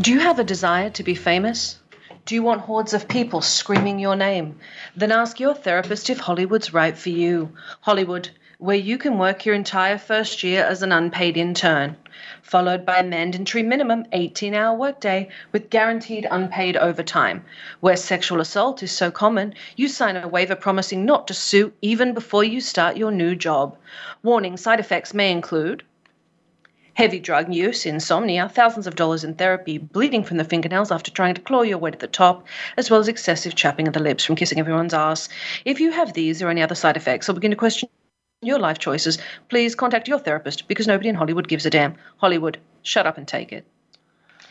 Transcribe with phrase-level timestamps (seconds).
[0.00, 1.78] Do you have a desire to be famous?
[2.24, 4.58] Do you want hordes of people screaming your name?
[4.96, 7.52] Then ask your therapist if Hollywood's right for you.
[7.80, 11.96] Hollywood, where you can work your entire first year as an unpaid intern,
[12.42, 17.44] followed by a mandatory minimum 18 hour workday with guaranteed unpaid overtime.
[17.80, 22.14] Where sexual assault is so common, you sign a waiver promising not to sue even
[22.14, 23.76] before you start your new job.
[24.22, 25.84] Warning side effects may include
[26.98, 31.32] heavy drug use, insomnia, thousands of dollars in therapy, bleeding from the fingernails after trying
[31.32, 32.44] to claw your way to the top,
[32.76, 35.28] as well as excessive chapping of the lips from kissing everyone's ass.
[35.64, 37.88] If you have these or any other side effects or begin to question
[38.42, 41.94] your life choices, please contact your therapist because nobody in Hollywood gives a damn.
[42.16, 43.64] Hollywood, shut up and take it.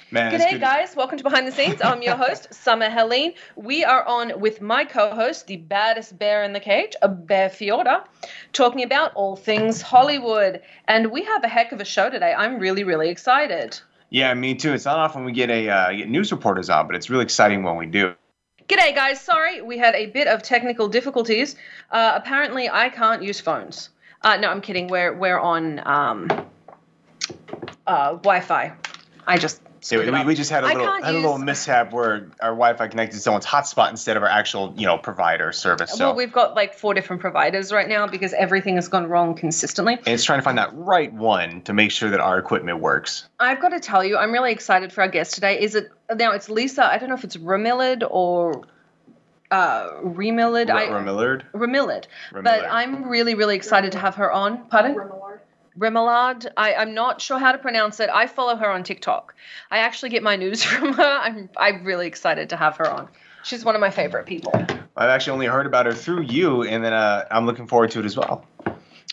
[0.09, 0.95] Man, G'day, guys.
[0.95, 1.81] Welcome to Behind the Scenes.
[1.81, 3.33] I'm your host, Summer Helene.
[3.57, 7.49] We are on with my co host, the baddest bear in the cage, a Bear
[7.49, 8.05] Fiorda,
[8.53, 10.61] talking about all things Hollywood.
[10.87, 12.33] And we have a heck of a show today.
[12.33, 13.77] I'm really, really excited.
[14.09, 14.71] Yeah, me too.
[14.71, 17.63] It's not often we get a uh, get news reporters on, but it's really exciting
[17.63, 18.15] when we do.
[18.69, 19.19] G'day, guys.
[19.19, 21.57] Sorry, we had a bit of technical difficulties.
[21.91, 23.89] Uh, apparently, I can't use phones.
[24.21, 24.87] Uh, no, I'm kidding.
[24.87, 26.29] We're, we're on um,
[27.85, 28.71] uh, Wi Fi.
[29.27, 29.61] I just.
[29.87, 32.29] So we, we just had a I little can't had a little use- mishap where
[32.41, 35.91] our Wi-Fi connected to someone's hotspot instead of our actual you know provider service.
[35.93, 39.33] So Well, we've got like four different providers right now because everything has gone wrong
[39.33, 39.93] consistently.
[39.93, 43.29] and it's trying to find that right one to make sure that our equipment works.
[43.39, 45.61] I've got to tell you, I'm really excited for our guest today.
[45.61, 46.33] Is it now?
[46.33, 46.83] It's Lisa.
[46.85, 48.63] I don't know if it's Remillard or
[49.51, 50.69] uh, Remillard.
[50.69, 51.43] I Ramillard.
[51.53, 52.07] Remillard.
[52.33, 54.67] But I'm really, really excited to have her on.
[54.67, 54.95] Pardon?
[54.95, 55.26] Remillard.
[56.57, 58.09] I, I'm not sure how to pronounce it.
[58.09, 59.35] I follow her on TikTok.
[59.71, 61.03] I actually get my news from her.
[61.03, 63.07] I'm I'm really excited to have her on.
[63.43, 64.51] She's one of my favorite people.
[64.97, 67.99] I've actually only heard about her through you, and then uh, I'm looking forward to
[67.99, 68.45] it as well.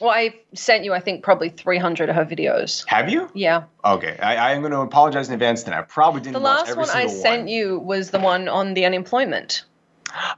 [0.00, 2.84] Well, I sent you, I think, probably 300 of her videos.
[2.88, 3.30] Have you?
[3.32, 3.64] Yeah.
[3.84, 5.62] Okay, I, am going to apologize in advance.
[5.62, 7.48] Then I probably didn't The watch last one I sent one.
[7.48, 9.64] you was the one on the unemployment.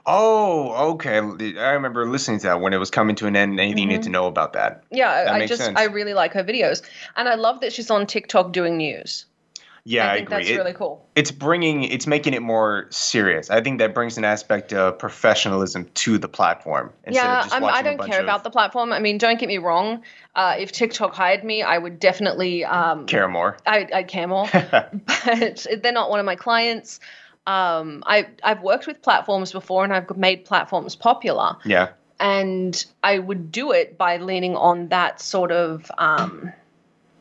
[0.04, 1.18] Oh, okay.
[1.18, 3.52] I remember listening to that when it was coming to an end.
[3.52, 4.84] and Anything you need to know about that?
[4.90, 5.78] Yeah, That I just sense.
[5.78, 6.82] I really like her videos,
[7.16, 9.26] and I love that she's on TikTok doing news.
[9.88, 10.36] Yeah, I I, agree.
[10.36, 11.06] that's It- really cool.
[11.14, 15.88] it's bringing it's making it more serious i think that brings an aspect of professionalism
[15.94, 18.92] to the platform yeah, of just I'm, I a don't care of about the platform.
[18.92, 20.02] I mean, don't get me wrong.
[20.34, 24.48] Uh, if TikTok hired me, I would definitely um, care more I, I'd care more,
[24.52, 26.98] but they're not one of my clients.
[27.46, 31.56] Um, I I've worked with platforms before, and I've made platforms popular.
[31.64, 36.50] yeah and I would do it by leaning on that sort of um,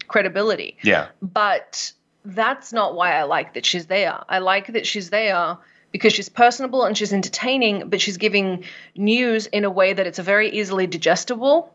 [0.08, 0.78] credibility.
[0.84, 1.91] yeah But
[2.24, 4.18] that's not why I like that she's there.
[4.30, 5.58] I like that she's there
[5.91, 8.63] because she's personable and she's entertaining, but she's giving
[8.96, 11.74] news in a way that it's very easily digestible.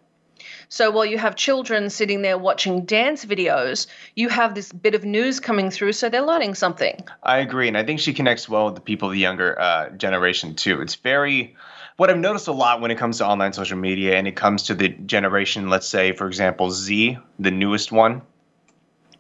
[0.69, 5.05] So while you have children sitting there watching dance videos, you have this bit of
[5.05, 7.03] news coming through, so they're learning something.
[7.23, 9.91] i agree and i think she connects well with the people of the younger uh,
[9.91, 11.55] generation too it's very
[11.97, 14.65] what i've noticed a lot when it comes to online social media and it comes
[14.65, 18.23] to the generation let's say for example z the newest one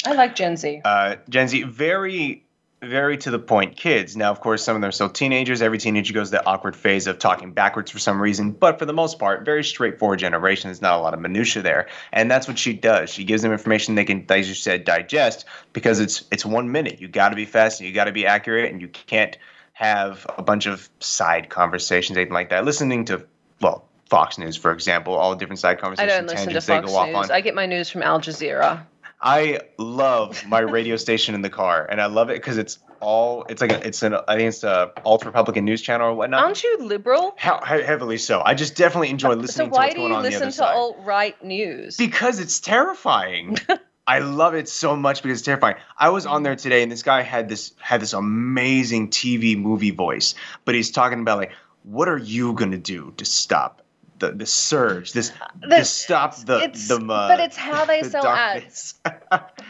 [0.04, 0.80] I like Gen Z.
[0.84, 2.46] uh, Gen Z, very,
[2.82, 4.16] very to the point kids.
[4.16, 5.60] Now, of course, some of them are still teenagers.
[5.60, 8.52] Every teenager goes that awkward phase of talking backwards for some reason.
[8.52, 10.68] But for the most part, very straightforward generation.
[10.68, 13.10] There's not a lot of minutia there, and that's what she does.
[13.10, 17.00] She gives them information they can, as you said, digest because it's it's one minute.
[17.00, 19.36] You got to be fast and you got to be accurate, and you can't
[19.74, 22.64] have a bunch of side conversations, anything like that.
[22.64, 23.26] Listening to
[23.60, 23.84] well.
[24.06, 26.12] Fox News, for example, all the different side conversations.
[26.12, 26.96] I don't listen to Fox News.
[26.96, 27.30] on.
[27.30, 28.84] I get my news from Al Jazeera.
[29.20, 33.44] I love my radio station in the car, and I love it because it's all
[33.48, 36.42] it's like a, it's an I think it's a alt Republican news channel or whatnot.
[36.44, 37.34] Aren't you liberal?
[37.36, 38.42] How, he- heavily so.
[38.44, 40.52] I just definitely enjoy So listening to why what's do you on, on the listen
[40.52, 41.96] to alt right news?
[41.96, 43.58] because it's terrifying.
[44.06, 45.76] I love it so much because it's terrifying.
[45.96, 46.60] I was on there mm.
[46.60, 50.34] today, and this guy had this had this amazing TV movie voice,
[50.64, 51.52] but he's talking about like,
[51.84, 53.82] what are you gonna do to stop
[54.20, 55.12] the the surge?
[55.12, 58.94] This The- to stop the it's, the uh, but it's how they the sell darkness.
[59.04, 59.20] ads.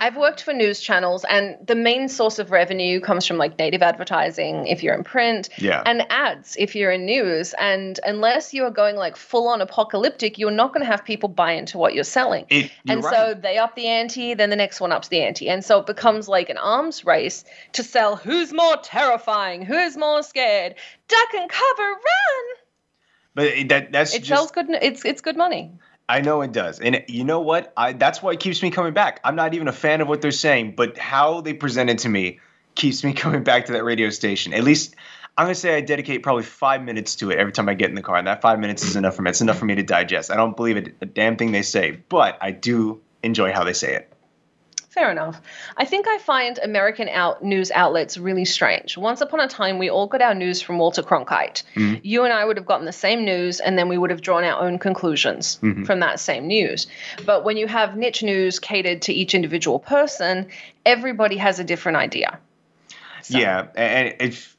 [0.01, 3.83] I've worked for news channels, and the main source of revenue comes from like native
[3.83, 5.83] advertising if you're in print, Yeah.
[5.87, 7.55] and ads if you're in news.
[7.59, 11.29] And unless you are going like full on apocalyptic, you're not going to have people
[11.29, 12.47] buy into what you're selling.
[12.51, 13.15] It, you're and right.
[13.15, 15.49] so they up the ante, then the next one ups the ante.
[15.49, 20.23] And so it becomes like an arms race to sell who's more terrifying, who's more
[20.23, 20.75] scared,
[21.09, 22.57] duck and cover, run.
[23.41, 24.69] But it, that that's It just sells good.
[24.83, 25.73] It's it's good money.
[26.11, 26.79] I know it does.
[26.79, 27.73] And you know what?
[27.75, 29.19] I that's why it keeps me coming back.
[29.25, 32.11] I'm not even a fan of what they're saying, but how they present it to
[32.11, 32.39] me
[32.75, 34.53] keeps me coming back to that radio station.
[34.53, 34.95] At least
[35.39, 37.95] I'm gonna say I dedicate probably five minutes to it every time I get in
[37.95, 39.31] the car, and that five minutes is enough for me.
[39.31, 40.31] It's enough for me to digest.
[40.31, 43.73] I don't believe a, a damn thing they say, but I do enjoy how they
[43.73, 44.13] say it.
[44.91, 45.41] Fair enough.
[45.77, 48.99] I think I find American out news outlets really strange.
[48.99, 51.63] Once upon a time, we all got our news from Walter Cronkite.
[51.77, 52.01] Mhm.
[52.03, 54.43] You and I would have gotten the same news, and then we would have drawn
[54.43, 55.87] our own conclusions Mhm.
[55.87, 56.89] from that same news.
[57.25, 60.49] But when you have niche news catered to each individual person,
[60.85, 62.41] everybody has a different idea.
[63.23, 64.57] So, Yeah, and if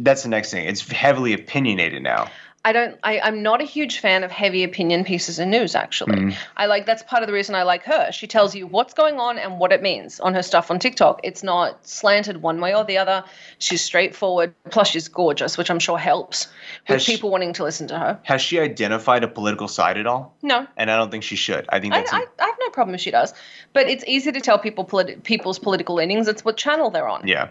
[0.00, 2.28] that's the next thing, it's heavily opinionated now.
[2.62, 2.98] I don't.
[3.02, 5.74] I, I'm not a huge fan of heavy opinion pieces of news.
[5.74, 6.36] Actually, Mhm.
[6.58, 8.12] I like that's part of the reason I like her.
[8.12, 11.20] She tells you what's going on and what it means on her stuff on TikTok.
[11.24, 13.24] It's not slanted one way or the other.
[13.60, 14.52] She's straightforward.
[14.70, 16.48] Plus, she's gorgeous, which I'm sure helps
[16.86, 18.20] with Has she- people wanting to listen to her.
[18.24, 20.34] Has she identified a political side at all?
[20.42, 21.64] No, And I don't think she should.
[21.70, 23.32] I think I, that's a- I, I have no problem if she does.
[23.72, 26.28] But it's easy to tell people politi- people's political leanings.
[26.28, 27.26] It's what channel they're on.
[27.26, 27.48] yeah.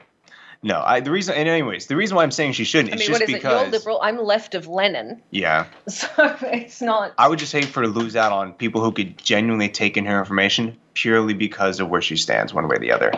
[0.61, 2.99] No, I the reason and anyways, the reason why I'm saying she shouldn't I is
[2.99, 3.37] mean, just what is it?
[3.37, 3.99] because You're liberal.
[4.01, 5.21] I'm left of Lenin.
[5.31, 5.65] yeah.
[5.87, 6.07] So
[6.43, 7.13] it's not.
[7.17, 9.95] I would just hate for her to lose out on people who could genuinely take
[9.95, 13.11] in her information purely because of where she stands, one way or the other.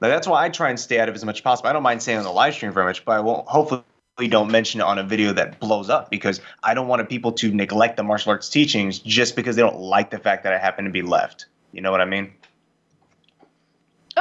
[0.00, 1.68] Now, that's why I try and stay out of it as much as possible.
[1.68, 3.46] I don't mind saying on the live stream very much, but I won't.
[3.48, 3.84] Hopefully,
[4.28, 7.52] don't mention it on a video that blows up because I don't want people to
[7.52, 10.84] neglect the martial arts teachings just because they don't like the fact that I happen
[10.84, 11.46] to be left.
[11.72, 12.32] You know what I mean?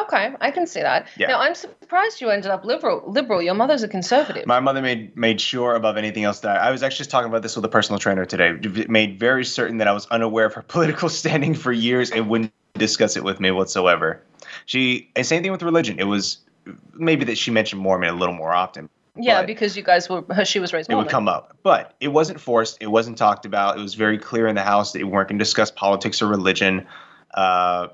[0.03, 1.07] Okay, I can see that.
[1.17, 1.27] Yeah.
[1.27, 3.03] Now I'm surprised you ended up liberal.
[3.07, 3.41] Liberal.
[3.41, 4.45] Your mother's a conservative.
[4.45, 7.41] My mother made made sure above anything else that I was actually just talking about
[7.41, 8.53] this with a personal trainer today.
[8.87, 12.53] Made very certain that I was unaware of her political standing for years and wouldn't
[12.75, 14.21] discuss it with me whatsoever.
[14.65, 15.99] She and same thing with religion.
[15.99, 16.39] It was
[16.93, 18.89] maybe that she mentioned Mormon a little more often.
[19.15, 20.23] yeah, because you guys were.
[20.45, 21.03] She was raised Mormon.
[21.03, 22.77] It would come up, but it wasn't forced.
[22.81, 23.77] It wasn't talked about.
[23.77, 26.27] It was very clear in the house that we weren't going to discuss politics or
[26.27, 26.85] religion,
[27.33, 27.87] uh,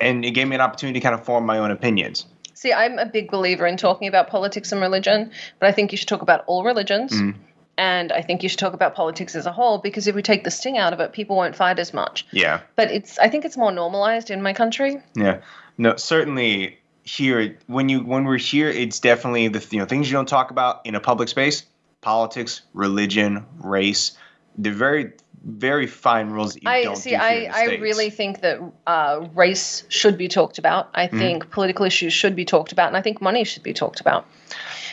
[0.00, 2.26] and it gave me an opportunity to kind of form my own opinions.
[2.54, 5.30] See, I'm a big believer in talking about politics and religion,
[5.60, 7.12] but I think you should talk about all religions.
[7.12, 7.34] Mhm.
[7.76, 10.42] And I think you should talk about politics as a whole because if we take
[10.42, 12.26] the sting out of it, people won't fight as much.
[12.32, 12.60] Yeah.
[12.74, 15.00] But it's I think it's more normalized in my country.
[15.14, 15.38] Yeah,
[15.76, 20.14] no, certainly here when you when we're here, it's definitely the you know things you
[20.14, 21.62] don't talk about in a public space:
[22.00, 24.12] politics, religion, race.
[24.56, 25.12] They're very
[25.44, 27.10] very fine rules that you I don't see.
[27.10, 30.88] do I, I really think that uh, race should be talked about.
[30.94, 31.18] I Mm-hmm.
[31.18, 34.26] think political issues should be talked about, and I think money should be talked about.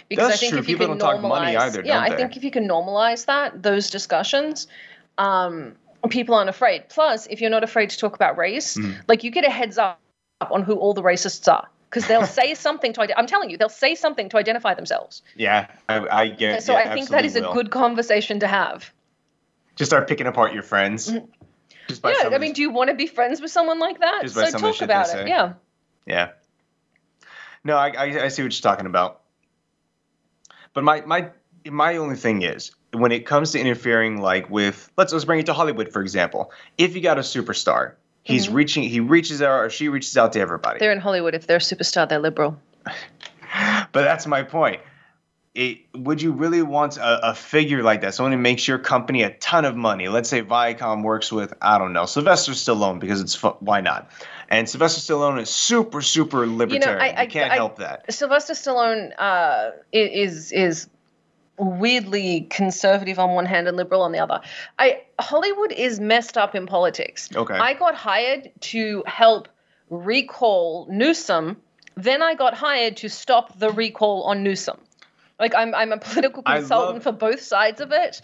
[0.07, 0.59] Because That's I think true.
[0.59, 2.67] if you People can don't talk normalize, money either, yeah, I think if you can
[2.67, 4.67] normalize that, those discussions,
[5.17, 5.75] um,
[6.09, 6.89] people aren't afraid.
[6.89, 8.95] Plus, if you're not afraid to talk about race, Mhm.
[9.07, 9.99] like you get a heads up
[10.51, 11.67] on who all the racists are.
[11.89, 13.17] Because they'll say something to.
[13.17, 15.21] I'm telling you, they'll say something to identify themselves.
[15.35, 16.61] Yeah, I, I get.
[16.63, 18.91] so yeah, I think that is a good conversation to have.
[19.75, 21.11] Just start picking apart your friends.
[21.87, 22.31] Just by Mm-hmm.
[22.31, 24.19] yeah, I mean, do you want to be friends with someone like that?
[24.23, 25.27] Just So by the talk about it.
[25.27, 25.53] Yeah.
[26.05, 26.29] Yeah.
[27.63, 29.21] No, I, I I see what you're talking about.
[30.73, 31.29] But my my
[31.65, 35.47] my only thing is when it comes to interfering like with let's let's bring it
[35.47, 36.51] to Hollywood for example.
[36.77, 38.53] If you got a superstar, he's Mhm.
[38.53, 40.79] reaching he reaches out or she reaches out to everybody.
[40.79, 41.33] They're in Hollywood.
[41.33, 42.59] If they're a superstar, they're liberal.
[42.85, 44.81] but that's my point.
[45.55, 49.23] It, would you really want a, a figure like that, someone who makes your company
[49.23, 50.09] a ton of money?
[50.09, 54.11] Let's say Viacom works with, I don't know, Sylvester Stallone because it's why not?
[54.49, 56.99] And Sylvester Stallone is super, super libertarian.
[56.99, 58.13] You, I- I- can't I- help that.
[58.13, 60.89] Sylvester Stallone uh, is is
[61.57, 64.41] weirdly conservative on one hand and liberal on the other.
[64.77, 67.29] I Hollywood is messed up in politics.
[67.33, 67.53] Okay.
[67.53, 69.47] I got hired to help
[69.89, 71.57] recall Newsom.
[71.95, 74.77] Then I got hired to stop the recall on Newsom.
[75.39, 78.21] Like I'm I'm a political consultant love- for both sides of it.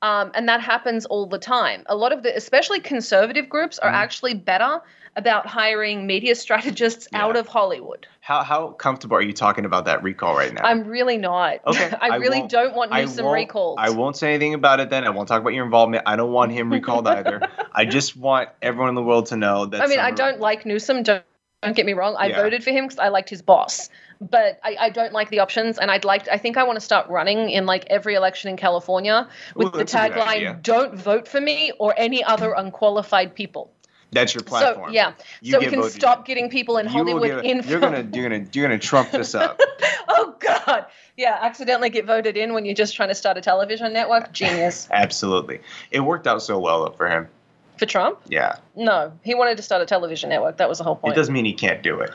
[0.00, 1.82] Um, and that happens all the time.
[1.86, 3.94] A lot of the, especially conservative groups, are Mhm.
[3.94, 4.80] actually better
[5.16, 7.24] about hiring media strategists Yeah.
[7.24, 8.06] out of Hollywood.
[8.20, 10.62] How how comfortable are you talking about that recall right now?
[10.62, 11.58] I'm really not.
[11.66, 13.78] Okay, I I really don't want Newsom recalled.
[13.80, 15.02] I won't say anything about it then.
[15.02, 16.04] I won't talk about your involvement.
[16.06, 17.40] I don't want him recalled either.
[17.72, 19.80] I just want everyone in the world to know that.
[19.82, 21.02] I mean, I don't like Newsom.
[21.02, 21.24] Don't,
[21.62, 22.14] don't get me wrong.
[22.16, 22.36] I Yeah.
[22.36, 23.90] voted for him because I liked his boss.
[24.20, 26.28] But I, I don't like the options, and I'd like.
[26.28, 29.70] I think I want to start running in like every election in California with Ooh,
[29.70, 33.70] the that's a good tagline "Don't vote for me or any other unqualified people."
[34.10, 34.88] That's your platform.
[34.88, 37.62] So yeah, You so we can voted stop getting people in You Hollywood in.
[37.64, 39.60] You're gonna you're gonna you're gonna trump this up.
[40.08, 40.86] oh God,
[41.16, 44.32] yeah, accidentally get voted in when you're just trying to start a television network.
[44.32, 45.60] Genius Absolutely.
[45.90, 47.28] It worked out so well for him.
[47.78, 48.18] For Trump.
[48.28, 48.56] Yeah.
[48.76, 50.56] No, he wanted to start a television network.
[50.58, 51.14] That was the whole point.
[51.14, 52.10] It doesn't mean he can't do it.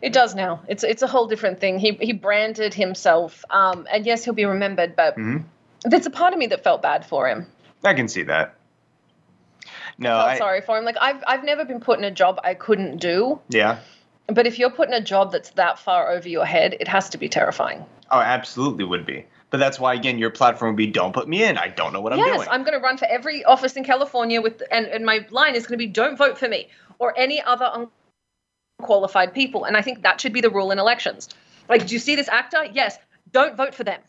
[0.00, 0.60] It does now.
[0.68, 1.78] It's it's a whole different thing.
[1.78, 4.96] He he branded himself, um, and yes, he'll be remembered.
[4.96, 5.44] But Mhm.
[5.84, 7.46] there's a part of me that felt bad for him.
[7.84, 8.54] I can see that.
[9.98, 10.84] No, I felt I, sorry for him.
[10.84, 13.40] Like I've I've never been put in a job I couldn't do.
[13.48, 13.78] yeah.
[14.26, 17.08] But if you're put in a job that's that far over your head, it has
[17.10, 17.84] to be terrifying.
[18.12, 19.26] Oh, absolutely would be.
[19.50, 21.58] But that's why again your platform would be don't put me in.
[21.58, 22.48] I don't know what I'm doing." yes.
[22.50, 25.66] I'm going to run for every office in California with, and, and my line is
[25.66, 27.88] going to be don't vote for me or any other
[28.78, 29.64] unqualified people.
[29.64, 31.28] And I think that should be the rule in elections.
[31.68, 32.64] Like, do you see this actor?
[32.72, 32.98] Yes,
[33.32, 34.00] don't vote for them.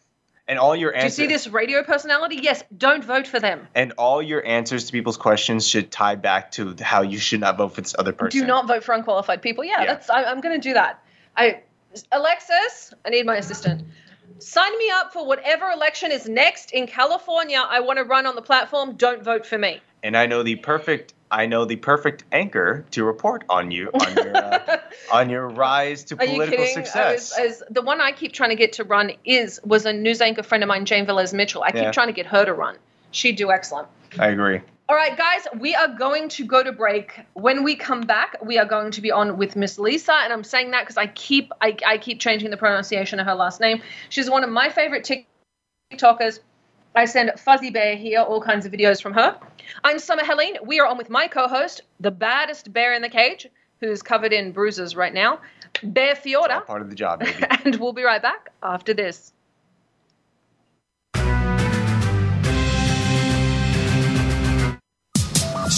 [0.47, 2.37] and all your Do you see this radio personality?
[2.41, 3.67] Yes, don't vote for them.
[3.75, 7.57] and all your answers to people's questions should tie back to how you should not
[7.57, 8.41] vote for this other person.
[8.41, 9.63] Do not vote for unqualified people.
[9.63, 9.85] Yeah, Yeah.
[9.85, 11.03] that's I, I'm going to do that.
[11.37, 11.61] I
[12.11, 13.83] Alexis, I need my assistant.
[14.39, 17.63] Sign me up for whatever election is next in California.
[17.67, 18.95] I want to run on the platform.
[18.95, 19.79] Don't vote for me.
[20.03, 24.13] And I know the perfect I know the perfect anchor to report on you on
[24.15, 24.77] your uh,
[25.13, 26.77] on your rise to Are political kidding?
[26.77, 27.29] I success.
[27.31, 29.93] was, I was- the one I keep trying to get to run is was a
[29.93, 31.63] news anchor friend of mine, Jane Velez Mitchell.
[31.63, 31.91] I keep Yeah.
[31.91, 32.77] trying to get her to run.
[33.11, 33.87] She'd do excellent.
[34.19, 34.61] I agree.
[34.91, 37.21] All right, guys, we are going to go to break.
[37.31, 40.43] When we come back, we are going to be on with Miss Lisa, and I'm
[40.43, 43.81] saying that because I keep I, I keep changing the pronunciation of her last name.
[44.09, 45.09] She's one of my favorite
[45.93, 46.39] TikTokers.
[46.93, 49.39] I send Fuzzy Bear here all kinds of videos from her.
[49.81, 50.57] I'm Summer Helene.
[50.61, 53.47] We are on with my co-host, the baddest bear in the cage,
[53.79, 55.39] who's covered in bruises right now,
[55.83, 57.23] Bear All Fiorda, part of the job,
[57.63, 59.31] and we'll be right back after this.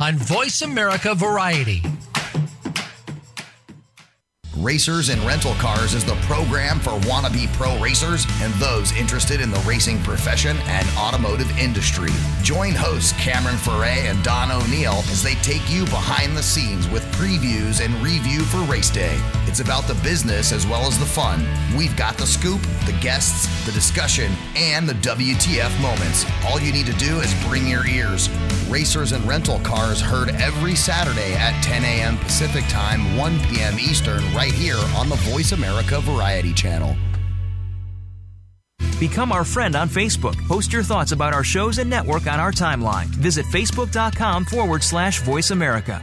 [0.00, 1.82] on Voice America Variety.
[4.58, 9.50] Racers and Rental Cars is the program for wannabe pro racers and those interested in
[9.50, 12.10] the racing profession and automotive industry.
[12.42, 17.02] Join hosts Cameron Foray and Don O'Neill as they take you behind the scenes with
[17.12, 19.18] previews and review for race day.
[19.52, 21.46] It's about the business as well as the fun.
[21.76, 26.24] We've got the scoop, the guests, the discussion, and the WTF moments.
[26.46, 28.30] All you need to do is bring your ears.
[28.70, 32.16] Racers and Rental Cars heard every Saturday at 10 a.m.
[32.16, 33.78] Pacific Time, 1 p.m.
[33.78, 36.96] Eastern, right here on the Voice America Variety Channel.
[38.98, 40.48] Become our friend on Facebook.
[40.48, 43.08] Post your thoughts about our shows and network on our timeline.
[43.08, 46.02] Visit facebook.com forward slash voice America.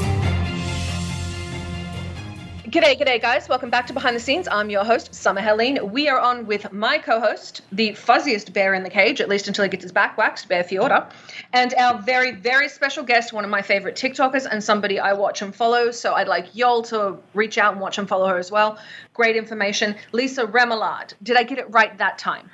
[2.71, 3.49] G'day, g'day, guys.
[3.49, 4.47] Welcome back to Behind the Scenes.
[4.49, 5.91] I'm your host, Summer Helene.
[5.91, 9.49] We are on with my co host, the fuzziest bear in the cage, at least
[9.49, 11.11] until he gets his back waxed, Bear Fiorda,
[11.51, 15.41] and our very, very special guest, one of my favorite TikTokers and somebody I watch
[15.41, 15.91] and follow.
[15.91, 18.79] So I'd like y'all to reach out and watch and follow her as well.
[19.13, 19.93] Great information.
[20.13, 21.13] Lisa Remillard.
[21.21, 22.49] Did I get it right that time?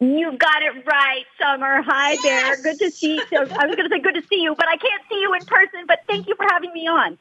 [0.00, 1.80] You got it right, Summer.
[1.82, 2.60] Hi there.
[2.60, 3.38] Good to see you.
[3.38, 5.44] I was going to say good to see you, but I can't see you in
[5.46, 5.84] person.
[5.86, 7.16] But thank you for having me on.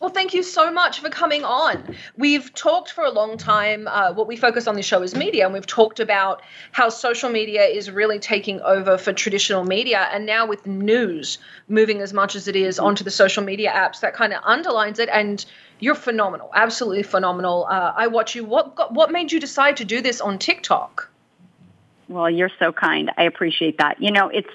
[0.00, 1.96] Well, thank you so much for coming on.
[2.16, 3.88] We've talked for a long time.
[3.88, 6.40] Uh, what we focus on this show is media, and we've talked about
[6.70, 10.08] how social media is really taking over for traditional media.
[10.12, 13.98] And now, with news moving as much as it is onto the social media apps,
[14.00, 15.08] that kind of underlines it.
[15.12, 15.44] And
[15.80, 17.66] you're phenomenal, absolutely phenomenal.
[17.68, 18.44] Uh, I watch you.
[18.44, 21.10] What got, what made you decide to do this on TikTok?
[22.08, 23.10] Well, you're so kind.
[23.18, 24.00] I appreciate that.
[24.00, 24.48] You know, it's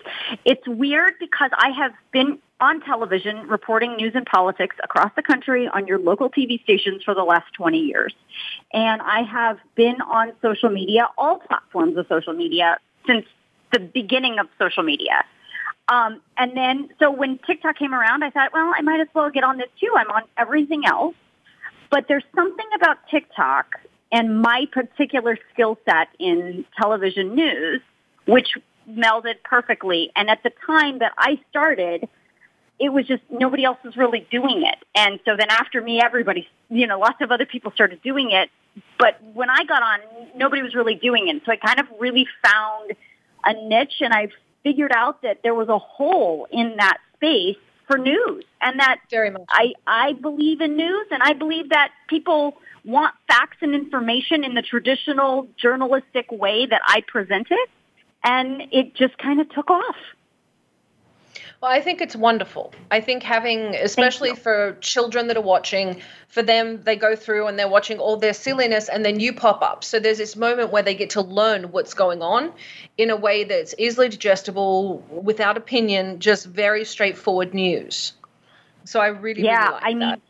[0.46, 5.67] it's weird because I have been on television reporting news and politics across the country
[5.67, 8.13] on your local TV stations for the last 20 years.
[8.72, 13.25] And I have been on social media, all platforms of social media, since
[13.74, 15.25] the beginning of social media.
[15.89, 19.29] Um, and then, so when TikTok came around, I thought, well, I might as well
[19.29, 19.91] get on this too.
[19.98, 21.15] I'm on everything else.
[21.89, 23.75] But there's something about TikTok
[24.10, 27.82] and my particular skill set in television news,
[28.25, 28.53] which
[28.89, 30.12] melded perfectly.
[30.15, 32.08] And at the time that I started,
[32.80, 34.77] it was just nobody else was really doing it.
[34.96, 38.50] And so then after me, everybody, you know, lots of other people started doing it.
[38.98, 40.00] But when I got on,
[40.36, 41.42] nobody was really doing it.
[41.46, 42.94] So I kind of really found
[43.46, 44.30] a niche and I
[44.63, 49.30] figured out that there was a hole in that space for news and that Very
[49.30, 49.44] much.
[49.50, 54.56] I, I believe in news and I believe that people want facts and information in
[54.56, 57.70] the traditional journalistic way that I present it.
[58.24, 59.96] And it just kind of took off.
[61.63, 62.74] Well, I think it's wonderful.
[62.91, 67.58] I think having, especially for children that are watching, for them, they go through and
[67.58, 69.82] they're watching all their silliness and then you pop up.
[69.86, 72.51] So there's this moment where they get to learn what's going on
[72.98, 78.12] in a way that's easily digestible, without opinion, just very straightforward news.
[78.84, 80.22] So I really, yeah, really like I mean, that.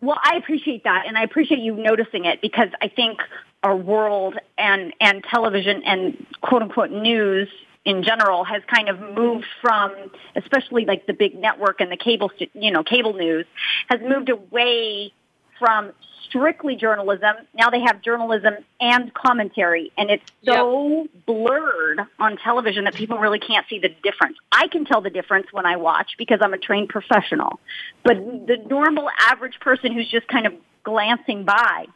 [0.00, 3.20] well, I appreciate that, and I appreciate you noticing it because I think
[3.62, 7.48] our world and and television and quote unquote news
[7.84, 9.94] in general has kind of moved from,
[10.36, 13.46] especially like the big network and the cable, you know, cable news
[13.88, 15.12] has moved away
[15.58, 15.92] from
[16.24, 17.34] strictly journalism.
[17.54, 23.38] Now they have journalism and commentary, and it's so blurred on television that people really
[23.38, 24.36] can't see the difference.
[24.52, 27.60] I can tell the difference when I watch because I'm a trained professional,
[28.04, 30.52] but the normal average person who's just kind of
[30.84, 31.86] glancing by,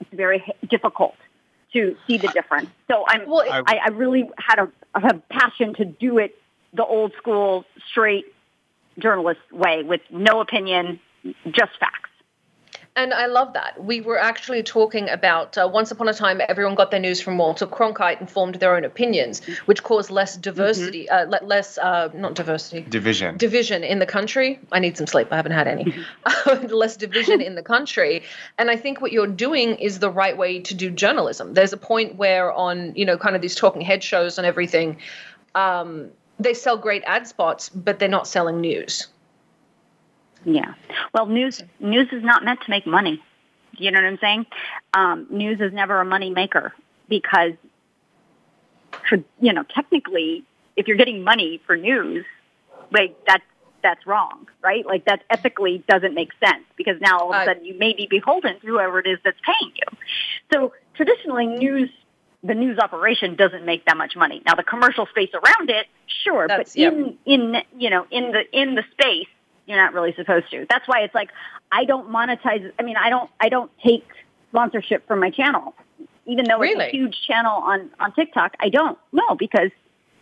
[0.00, 1.14] it's very difficult
[1.72, 2.70] to see the difference.
[2.90, 6.36] So I'm, Well, I, I really had a, a passion to do it
[6.72, 8.26] the old school, straight
[8.98, 11.00] journalist way with no opinion,
[11.50, 12.07] just facts.
[12.98, 13.80] And I love that.
[13.80, 17.38] We were actually talking about uh, once upon a time, everyone got their news from
[17.38, 22.08] Walter Cronkite and formed their own opinions, which caused less diversity, uh, le- less, uh,
[22.12, 23.36] not diversity, Division.
[23.36, 24.58] division in the country.
[24.72, 25.28] I need some sleep.
[25.30, 25.94] I haven't had any.
[26.68, 28.24] Less division in the country.
[28.58, 31.54] And I think what you're doing is the right way to do journalism.
[31.54, 34.96] There's a point where on, you know, kind of these talking head shows and everything,
[35.54, 39.06] um, they sell great ad spots, but they're not selling news.
[40.44, 40.74] Yeah.
[41.12, 43.22] Well, news news is not meant to make money.
[43.76, 44.46] You know what I'm saying?
[44.94, 46.74] Um, news is never a money maker
[47.08, 47.52] because,
[49.08, 50.44] for, you know, technically,
[50.76, 52.24] if you're getting money for news,
[52.90, 53.44] like that's
[53.82, 54.84] that's wrong, right?
[54.84, 58.06] Like that ethically doesn't make sense because now all of a sudden you may be
[58.10, 59.98] beholden to whoever it is that's paying you.
[60.52, 61.90] So traditionally, news
[62.42, 64.42] the news operation doesn't make that much money.
[64.46, 65.86] Now the commercial space around it,
[66.24, 66.92] sure, That's- but yep.
[66.92, 69.28] in in you know in the in the space
[69.68, 70.66] you're not really supposed to.
[70.68, 71.30] That's why it's like
[71.70, 72.72] I don't monetize.
[72.78, 74.06] I mean, I don't I don't take
[74.50, 75.74] sponsorship from my channel,
[76.26, 78.56] even though it's a huge channel on on TikTok.
[78.58, 79.70] I don't no because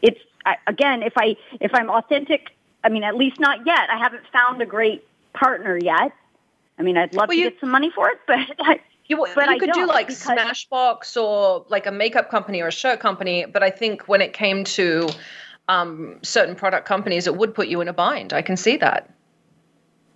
[0.03, 2.51] it's I, again if I if I'm authentic.
[2.85, 3.91] I mean, at least not yet.
[3.91, 6.13] I haven't found a great partner yet.
[6.79, 9.27] I mean, I'd love Well, to you- get some money for it, but I, You,
[9.35, 13.45] But you could do like Smashbox or like a makeup company or a shirt company,
[13.45, 15.09] but I think when it came to
[15.69, 18.33] um, certain product companies, it would put you in a bind.
[18.33, 19.11] I can see that.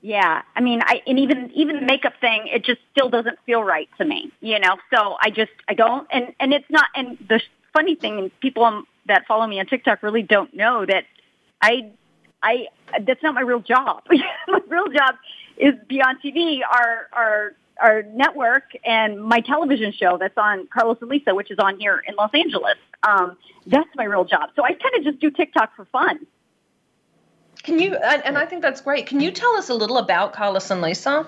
[0.03, 3.63] Yeah, I mean, I and even even the makeup thing, it just still doesn't feel
[3.63, 4.77] right to me, you know.
[4.95, 6.87] So I just I don't, and and it's not.
[6.95, 7.41] And the
[7.75, 11.05] funny thing, and people that follow me on TikTok really don't know that
[11.61, 11.91] I
[12.43, 12.69] I
[13.07, 14.05] that's not my real job.
[14.49, 15.17] my real job
[15.59, 21.11] is Beond TV, our our our network, and my television show that's on Carlos and
[21.11, 22.77] Lisa, which is on here in Los Angeles.
[23.03, 23.37] Um,
[23.67, 24.51] that's my real job.
[24.57, 26.27] So I kind of just do TikTok for fun.
[27.63, 27.95] Can you?
[27.97, 29.07] And, and I think that's great.
[29.07, 31.27] Can you tell us a little about Carlos and Lisa?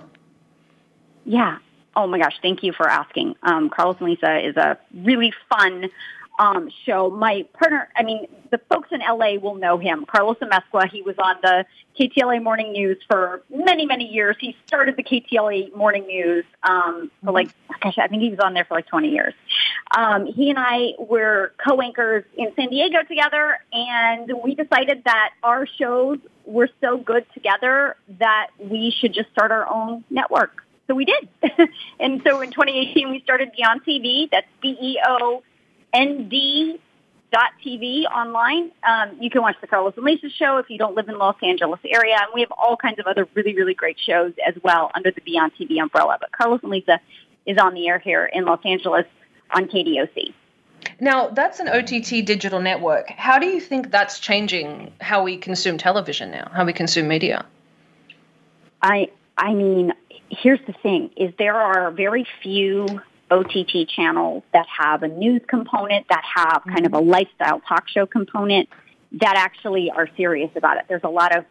[1.24, 1.58] Yeah.
[1.94, 3.36] Oh my gosh, thank you for asking.
[3.42, 5.90] Um, Carlos and Lisa is a really fun
[6.38, 7.10] um, show.
[7.10, 10.06] My partner, I mean, the folks in LA will know him.
[10.06, 11.66] Carlos Amezcua, he was on the
[11.98, 14.36] KTLA Morning News for many, many years.
[14.40, 17.50] He started the KTLA Morning News um, for like,
[17.82, 19.34] gosh, I think he was on there for like 20 years.
[19.96, 25.66] Um, he and I were co-anchors in San Diego together, and we decided that our
[25.66, 30.62] shows were so good together that we should just start our own network.
[30.86, 31.28] So we did.
[32.00, 34.30] and so in 2018, we started Beond TV.
[34.30, 35.42] That's B-E-O-N-D
[37.32, 38.70] dot TV online.
[38.86, 41.36] Um, you can watch the Carlos and Lisa show if you don't live in Los
[41.42, 42.16] Angeles area.
[42.16, 45.22] And we have all kinds of other really, really great shows as well under the
[45.22, 46.18] Beond TV umbrella.
[46.20, 47.00] But Carlos and Lisa
[47.46, 49.06] is on the air here in Los Angeles
[49.52, 50.32] on KDOC.
[51.00, 53.10] Now, that's an OTT digital network.
[53.10, 57.44] How do you think that's changing how we consume television now, how we consume media?
[58.80, 59.92] I I mean,
[60.30, 62.86] here's the thing is there are very few
[63.30, 66.70] OTT channels that have a news component, that have mm-hmm.
[66.70, 68.68] kind of a lifestyle talk show component
[69.12, 70.84] that actually are serious about it.
[70.88, 71.44] There's a lot of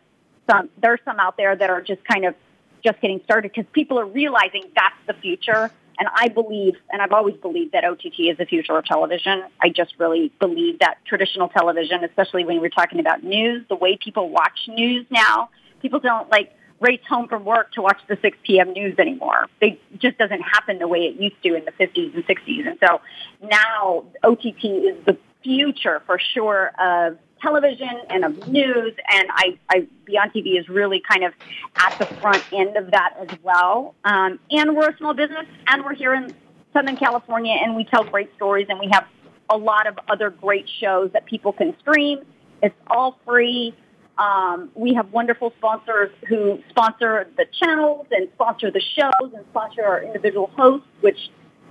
[0.50, 2.36] some there's some out there that are just kind of
[2.84, 5.72] just getting started because people are realizing that's the future.
[6.02, 9.44] And I believe, and I've always believed that OTT is the future of television.
[9.62, 14.00] I just really believe that traditional television, especially when we're talking about news, the way
[14.04, 18.36] people watch news now, people don't like race home from work to watch the 6
[18.44, 18.74] p.m.
[18.74, 19.46] news anymore.
[19.62, 22.68] It just doesn't happen the way it used to in the 50s and 60s.
[22.68, 23.02] And so
[23.44, 29.88] now OTT is the future for sure of television and of news, and I, I
[30.08, 31.34] Beond TV is really kind of
[31.76, 33.96] at the front end of that as well.
[34.04, 36.34] Um, and we're a small business, and we're here in
[36.74, 39.06] Southern California, and we tell great stories, and we have
[39.50, 42.20] a lot of other great shows that people can stream.
[42.62, 43.76] It's all free.
[44.18, 49.84] Um, we have wonderful sponsors who sponsor the channels and sponsor the shows and sponsor
[49.84, 51.18] our individual hosts, which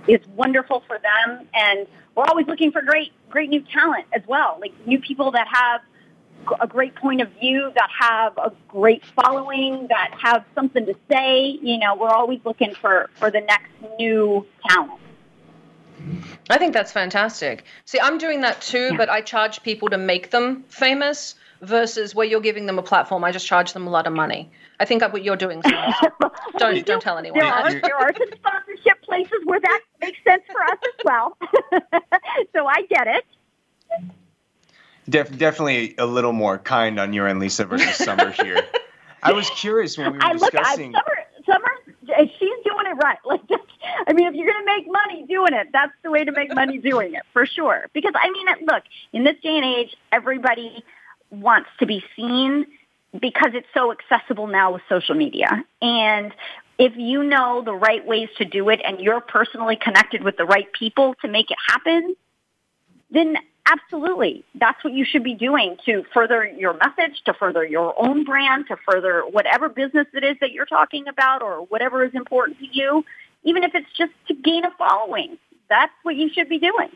[0.07, 1.47] is wonderful for them.
[1.53, 5.47] And we're always looking for great, great new talent as well, like new people that
[5.47, 5.81] have
[6.59, 11.59] a great point of view, that have a great following, that have something to say.
[11.61, 14.99] You know, we're always looking for, for the next new talent.
[16.49, 17.65] I think that's fantastic.
[17.85, 18.97] See, I'm doing that too, yeah.
[18.97, 23.23] but I charge people to make them famous versus where you're giving them a platform.
[23.23, 24.51] I just charge them a lot of money.
[24.79, 25.61] I think what you're doing.
[26.57, 27.39] don't don't tell anyone.
[27.39, 31.37] There are, there are some sponsorship places where that makes sense for us as well.
[32.55, 33.25] so I get it.
[35.09, 38.61] Def, definitely a little more kind on your end, Lisa, versus Summer here.
[39.21, 40.93] I was curious when we were I discussing.
[40.93, 41.03] Look,
[41.45, 41.67] Summer,
[42.05, 43.17] Summer, eh, she's doing it right.
[43.25, 43.41] Like,
[44.07, 46.53] I mean, if you're going to make money doing it, that's the way to make
[46.53, 47.87] money doing it for sure.
[47.93, 50.83] Because I mean, look, in this day and age, everybody
[51.29, 52.65] wants to be seen
[53.19, 55.63] because it's so accessible now with social media.
[55.81, 56.33] And
[56.77, 60.45] if you know the right ways to do it and you're personally connected with the
[60.45, 62.15] right people to make it happen,
[63.11, 63.37] then
[63.71, 68.23] absolutely, that's what you should be doing to further your message, to further your own
[68.23, 72.57] brand, to further whatever business it is that you're talking about or whatever is important
[72.59, 73.05] to you,
[73.43, 75.37] even if it's just to gain a following.
[75.69, 76.89] That's what you should be doing.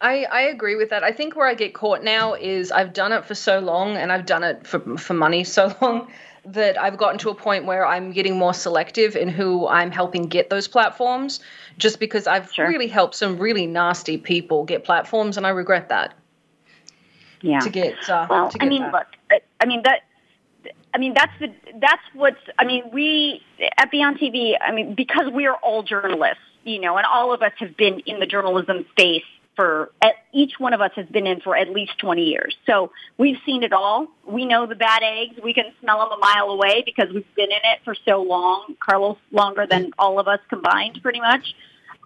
[0.00, 1.02] I, I agree with that.
[1.02, 4.12] I think where I get caught now is I've done it for so long and
[4.12, 6.08] I've done it for, for money so long
[6.46, 10.28] that I've gotten to a point where I'm getting more selective in who I'm helping
[10.28, 11.40] get those platforms
[11.76, 12.68] just because I've sure.
[12.68, 16.14] really helped some really nasty people get platforms and I regret that.
[17.42, 17.58] Yeah.
[17.60, 18.92] To get, uh, well, to get I mean, that.
[18.92, 20.02] look, I, I mean, that,
[20.94, 23.42] I mean, that's the, that's what's, I mean, we
[23.76, 27.42] at Beond TV, I mean, because we are all journalists, you know, and all of
[27.42, 29.24] us have been in the journalism space
[29.56, 29.90] for
[30.32, 32.54] each one of us has been in for at least 20 years.
[32.66, 34.06] So we've seen it all.
[34.26, 35.40] We know the bad eggs.
[35.42, 38.76] We can smell them a mile away because we've been in it for so long.
[38.78, 41.54] Carlos longer than all of us combined, pretty much.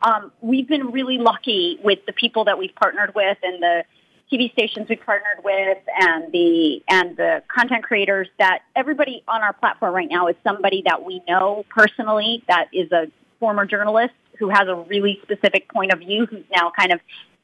[0.02, 3.84] Um, we've been really lucky with the people that we've partnered with and the
[4.32, 9.52] TV stations we've partnered with and the and the content creators that everybody on our
[9.52, 13.08] platform right now is somebody that we know personally that is a
[13.40, 17.00] former journalist who has a really specific point of view who's now kind of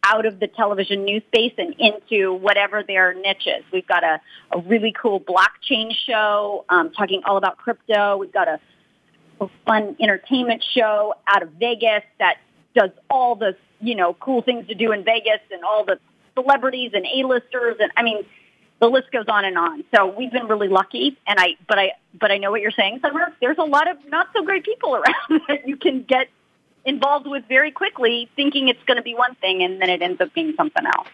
[0.07, 3.65] out of the television news space and into whatever their niche is.
[3.73, 4.21] We've got a,
[4.53, 8.17] a really cool blockchain show um, talking all about crypto.
[8.17, 8.61] We've got a,
[9.41, 12.37] a fun entertainment show out of Vegas that
[12.75, 15.99] does all the you know cool things to do in Vegas and all the
[16.35, 18.25] celebrities and A-listers and I mean
[18.79, 19.85] the list goes on and on.
[19.95, 23.01] So we've been really lucky and I but I but I know what you're saying,
[23.03, 23.35] Summer.
[23.41, 26.29] There's a lot of not so great people around that you can get
[26.87, 30.21] involved with very quickly, thinking it's going to be one thing, and then it ends
[30.21, 31.09] up being something else.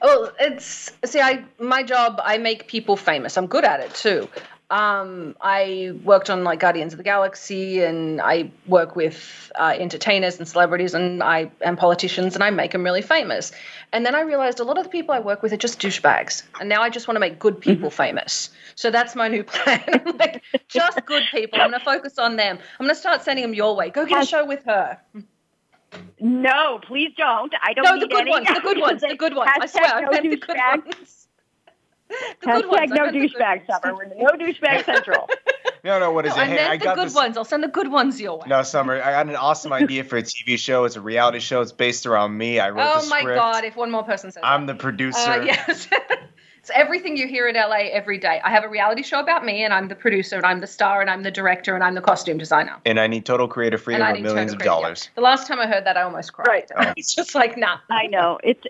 [0.00, 2.20] Oh, it's see, I my job.
[2.24, 3.36] I make people famous.
[3.36, 4.28] I'm good at it too.
[4.72, 10.38] Um, I worked on like Guardians of the Galaxy, and I work with uh, entertainers
[10.38, 13.52] and celebrities, and I and politicians, and I make them really famous.
[13.92, 16.42] And then I realized a lot of the people I work with are just douchebags,
[16.58, 17.96] and now I just want to make good people mm-hmm.
[17.96, 18.48] famous.
[18.74, 19.84] So that's my new plan.
[20.18, 21.60] like just good people.
[21.60, 22.58] I'm going to focus on them.
[22.80, 23.90] I'm going to start sending them your way.
[23.90, 24.98] Go get a show with her.
[26.18, 27.52] No, please don't.
[27.62, 28.30] I don't no, the good any.
[28.30, 28.46] ones.
[28.46, 29.02] The good ones.
[29.02, 29.50] The good ones.
[29.54, 31.21] I swear, no I meant the good ones.
[32.40, 32.90] The Hashtag ones.
[32.90, 33.94] no douchebag summer.
[33.94, 35.28] We're no douchebag central.
[35.84, 36.48] No, no, what is no, it?
[36.48, 37.14] Hey, I got the good this...
[37.16, 37.36] ones.
[37.36, 38.44] I'll send the good ones your way.
[38.46, 40.84] No, Summer, I got an awesome idea for a TV show.
[40.84, 41.60] It's a reality show.
[41.60, 42.60] It's based around me.
[42.60, 43.24] I wrote oh the script.
[43.24, 43.64] Oh my god!
[43.64, 44.74] If one more person says, I'm that.
[44.74, 45.18] the producer.
[45.18, 45.88] Uh, yes.
[46.62, 48.40] It's everything you hear in LA every day.
[48.44, 51.00] I have a reality show about me, and I'm the producer, and I'm the star,
[51.00, 52.76] and I'm the director, and I'm the costume designer.
[52.86, 55.10] And I need total creative freedom of millions of dollars.
[55.16, 56.46] The last time I heard that, I almost cried.
[56.46, 56.70] Right.
[56.76, 56.92] Oh.
[56.96, 57.78] it's just like, nah.
[57.90, 58.38] I know.
[58.44, 58.64] It's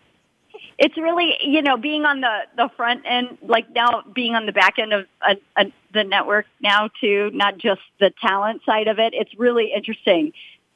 [0.82, 4.52] it's really you know being on the the front end like now being on the
[4.52, 8.98] back end of a, a, the network now too not just the talent side of
[8.98, 10.32] it it's really interesting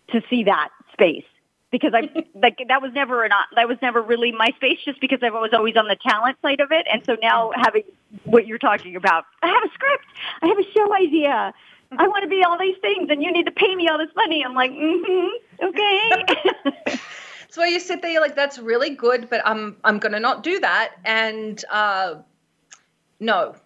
[0.08, 1.24] to see that space.
[1.70, 5.18] Because I like that was never an that was never really my space just because
[5.22, 6.86] I was always on the talent side of it.
[6.90, 7.60] And so now mm-hmm.
[7.60, 7.82] having
[8.24, 10.04] what you're talking about I have a script.
[10.42, 11.52] I have a show idea.
[11.98, 14.14] I want to be all these things and you need to pay me all this
[14.16, 14.44] money.
[14.44, 15.64] I'm like mm-hmm.
[15.64, 16.98] Okay
[17.48, 20.42] so you sit there you're like that's really good but I'm I'm going to not
[20.42, 22.16] do that and uh
[23.20, 23.56] no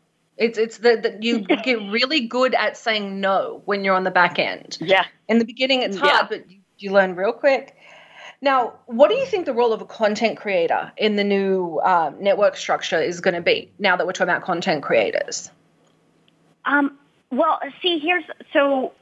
[0.40, 4.38] it's it's that you get really good at saying no when you're on the back
[4.38, 4.78] end.
[4.80, 5.04] Yeah.
[5.28, 6.26] In the beginning, it's hard, yeah.
[6.28, 7.76] but you, you learn real quick.
[8.42, 12.12] Now, what do you think the role of a content creator in the new uh,
[12.18, 15.50] network structure is going to be now that we're talking about content creators?
[16.64, 16.98] Um,
[17.30, 18.92] well, see, here's so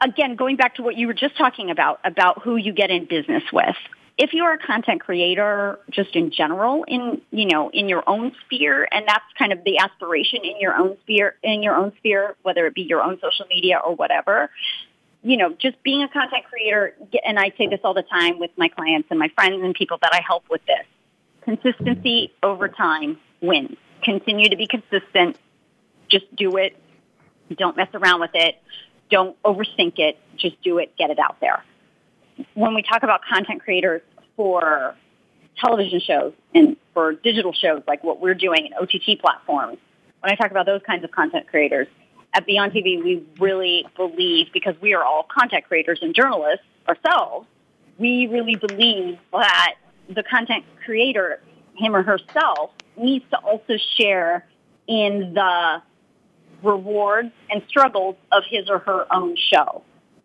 [0.00, 3.06] again, going back to what you were just talking about, about who you get in
[3.06, 3.76] business with.
[4.16, 8.86] If you're a content creator, just in general, in you know, in your own sphere,
[8.92, 12.66] and that's kind of the aspiration in your own sphere, in your own sphere, whether
[12.66, 14.50] it be your own social media or whatever,
[15.24, 18.50] you know, just being a content creator, and I say this all the time with
[18.56, 20.86] my clients and my friends and people that I help with this,
[21.42, 23.76] consistency over time wins.
[24.02, 25.38] Continue to be consistent.
[26.08, 26.76] Just do it.
[27.56, 28.60] Don't mess around with it.
[29.10, 30.18] Don't overthink it.
[30.36, 30.96] Just do it.
[30.96, 31.64] Get it out there.
[32.54, 34.02] When we talk about content creators
[34.36, 34.96] for
[35.56, 39.78] television shows and for digital shows like what we're doing in OTT platforms,
[40.20, 41.86] when I talk about those kinds of content creators,
[42.34, 47.46] at Beond TV, we really believe, because we are all content creators and journalists ourselves,
[47.98, 49.74] we really believe that
[50.08, 51.40] the content creator,
[51.76, 54.44] him or herself, needs to also share
[54.88, 55.82] in the
[56.64, 59.82] rewards and struggles of his or her own show.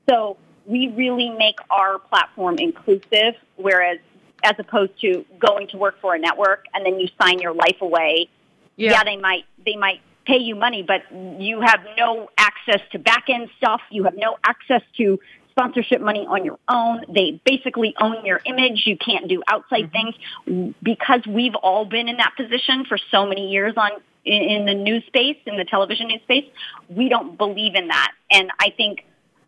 [0.09, 3.99] So we really make our platform inclusive, whereas
[4.43, 7.81] as opposed to going to work for a network and then you sign your life
[7.81, 8.29] away.
[8.75, 11.01] Yeah, yeah they might they might pay you money, but
[11.41, 13.81] you have no access to back end stuff.
[13.89, 15.19] You have no access to
[15.59, 17.03] sponsorship money on your own.
[17.13, 18.83] They basically own your image.
[18.85, 20.69] You can't do outside mm-hmm.
[20.71, 23.91] things because we've all been in that position for so many years on
[24.23, 26.45] in, in the news space, in the television news space.
[26.89, 29.05] We don't believe in that, and I think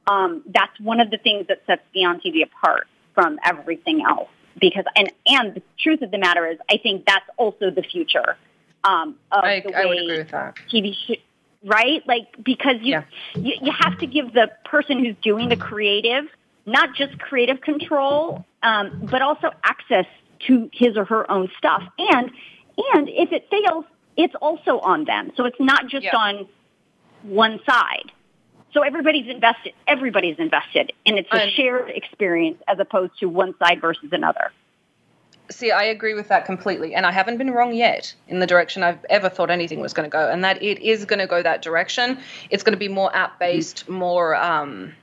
[0.07, 4.29] um, that's one of the things that sets Beond TV apart from everything else.
[4.59, 8.35] Because and and the truth of the matter is, I think that's also the future
[8.83, 10.55] um, of I, the way I would agree with that.
[10.71, 11.21] TV sh-
[11.63, 12.05] right?
[12.07, 13.03] Like because you, yeah.
[13.35, 16.25] you you have to give the person who's doing the creative
[16.65, 20.05] not just creative control, um, but also access
[20.47, 21.83] to his or her own stuff.
[21.97, 22.31] And
[22.93, 23.85] and if it fails,
[24.17, 25.31] it's also on them.
[25.35, 26.15] So it's not just yeah.
[26.15, 26.47] on
[27.23, 28.11] one side.
[28.73, 29.73] So everybody's invested.
[29.85, 34.51] Everybody's invested, and it's a shared experience as opposed to one side versus another.
[35.51, 36.95] See, I agree with that completely.
[36.95, 40.09] And I haven't been wrong yet in the direction I've ever thought anything was going
[40.09, 40.29] to go.
[40.29, 42.17] And that it is going to go that direction.
[42.49, 44.93] It's going to be more app based, more, um,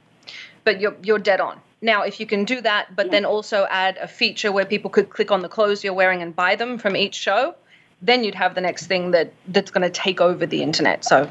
[0.65, 1.61] but you're, you're dead on.
[1.81, 5.11] Now, if you can do that, but then also add a feature where people could
[5.11, 7.55] click on the clothes you're wearing and buy them from each show,
[8.03, 11.05] then you'd have the next thing that that's going to take over the internet.
[11.05, 11.31] So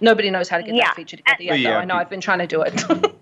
[0.00, 0.86] nobody knows how to get yeah.
[0.86, 1.58] that feature together yet.
[1.58, 1.72] Yeah.
[1.72, 1.78] Though.
[1.78, 2.84] I know I've been trying to do it.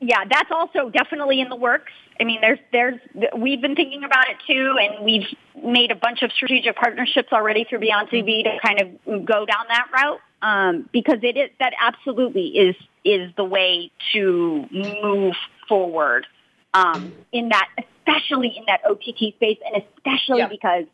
[0.00, 1.92] yeah, that's also definitely in the works.
[2.20, 3.00] I mean, there's there's
[3.36, 5.26] we've been thinking about it too, and we've
[5.62, 9.66] made a bunch of strategic partnerships already through Beond TV to kind of go down
[9.68, 15.34] that route um, because it is that absolutely is is the way to move
[15.68, 16.26] forward
[16.74, 20.48] um, in that, especially in that OTT space, and especially yeah.
[20.48, 20.84] because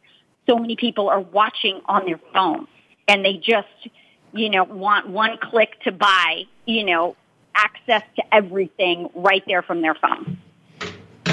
[0.49, 2.67] so many people are watching on their phone
[3.07, 3.69] and they just
[4.33, 7.17] you know want one click to buy you know
[7.55, 10.39] access to everything right there from their phone.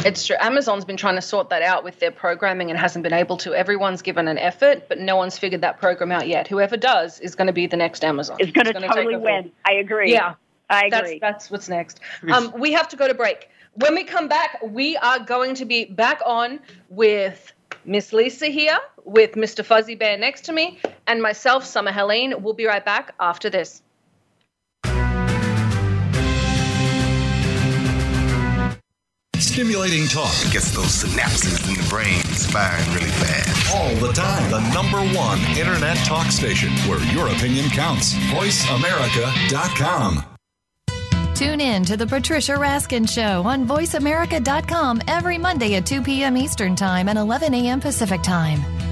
[0.16, 0.36] It's true.
[0.40, 3.54] Amazon's been trying to sort that out with their programming and hasn't been able to.
[3.54, 6.48] Everyone's given an effort, but no one's figured that program out yet.
[6.48, 8.38] Whoever does is going to be the next Amazon.
[8.40, 9.52] It's going to totally win.
[9.66, 10.12] I agree.
[10.12, 10.36] Yeah.
[10.70, 10.90] I agree.
[10.90, 12.00] That's, that's what's next.
[12.32, 13.50] Um, we have to go to break.
[13.74, 18.78] When we come back, we are going to be back on with Miss Lisa here,
[19.04, 19.64] with Mr.
[19.64, 22.42] Fuzzy Bear next to me, and myself, Summer Helene.
[22.42, 23.82] We'll be right back after this.
[29.56, 33.74] Stimulating talk gets those synapses in the brain firing really fast.
[33.74, 34.52] All the time.
[34.52, 38.16] The number one internet talk station where your opinion counts.
[38.16, 40.26] VoiceAmerica.com.
[41.36, 46.36] Tune in to the Patricia Raskin Show on VoiceAmerica.com every Monday at 2 p.m.
[46.36, 47.80] Eastern Time and 11 a.m.
[47.80, 48.60] Pacific Time.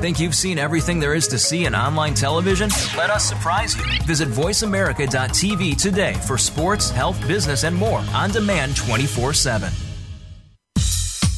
[0.00, 2.68] Think you've seen everything there is to see in online television?
[2.98, 3.82] Let us surprise you.
[4.04, 9.72] Visit VoiceAmerica.tv today for sports, health, business, and more on demand 24 7.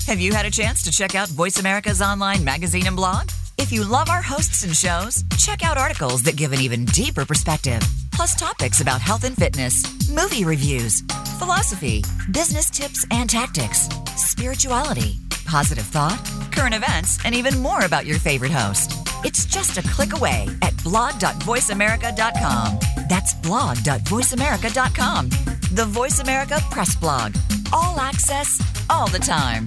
[0.08, 3.30] Have you had a chance to check out Voice America's online magazine and blog?
[3.58, 7.24] If you love our hosts and shows, check out articles that give an even deeper
[7.24, 11.02] perspective, plus topics about health and fitness, movie reviews,
[11.38, 15.16] philosophy, business tips and tactics, spirituality
[15.48, 16.20] positive thought,
[16.52, 18.92] current events, and even more about your favorite host.
[19.24, 22.78] It's just a click away at blog.voiceamerica.com.
[23.08, 25.30] That's blog.voiceamerica.com.
[25.72, 27.34] The Voice America Press Blog.
[27.72, 29.66] All access, all the time.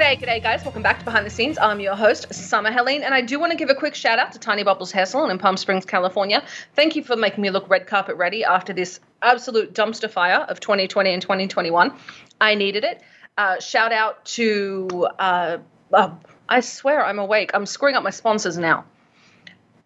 [0.00, 0.64] G'day, g'day, guys.
[0.64, 1.58] Welcome back to Behind the Scenes.
[1.58, 4.32] I'm your host, Summer Helene, and I do want to give a quick shout out
[4.32, 6.42] to Tiny Bubbles Hessel in Palm Springs, California.
[6.74, 10.58] Thank you for making me look red carpet ready after this absolute dumpster fire of
[10.58, 11.92] 2020 and 2021.
[12.40, 13.02] I needed it.
[13.36, 15.58] Uh, shout out to, uh,
[15.92, 16.14] uh,
[16.48, 17.50] I swear I'm awake.
[17.52, 18.86] I'm screwing up my sponsors now.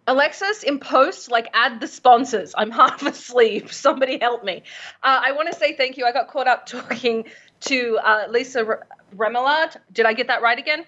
[0.07, 2.55] Alexis, in post, like add the sponsors.
[2.57, 3.73] I'm half asleep.
[3.73, 4.63] Somebody help me.
[5.03, 6.05] Uh, I want to say thank you.
[6.05, 7.25] I got caught up talking
[7.63, 8.79] to uh, Lisa
[9.17, 9.77] Remillard.
[9.93, 10.85] Did I get that right again?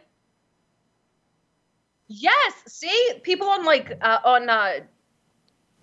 [2.08, 2.54] Yes.
[2.66, 4.80] See, people on like uh, on uh,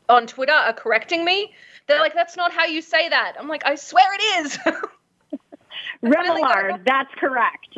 [0.10, 1.54] on Twitter are correcting me.
[1.88, 4.58] They're like, "That's not how you say that." I'm like, "I swear it is."
[6.04, 7.78] Remillard, that's correct.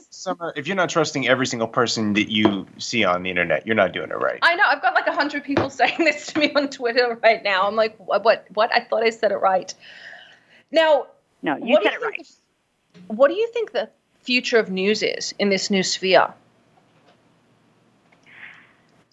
[0.10, 3.76] Summer, if you're not trusting every single person that you see on the internet, you're
[3.76, 4.40] not doing it right.
[4.42, 4.64] I know.
[4.66, 7.66] I've got like a hundred people saying this to me on Twitter right now.
[7.66, 8.24] I'm like, what?
[8.24, 8.46] What?
[8.54, 8.74] what?
[8.74, 9.72] I thought I said it right.
[10.72, 11.06] Now,
[11.42, 12.18] no, you said you it right.
[12.18, 12.34] The,
[13.08, 13.88] what do you think the
[14.22, 16.32] future of news is in this new sphere?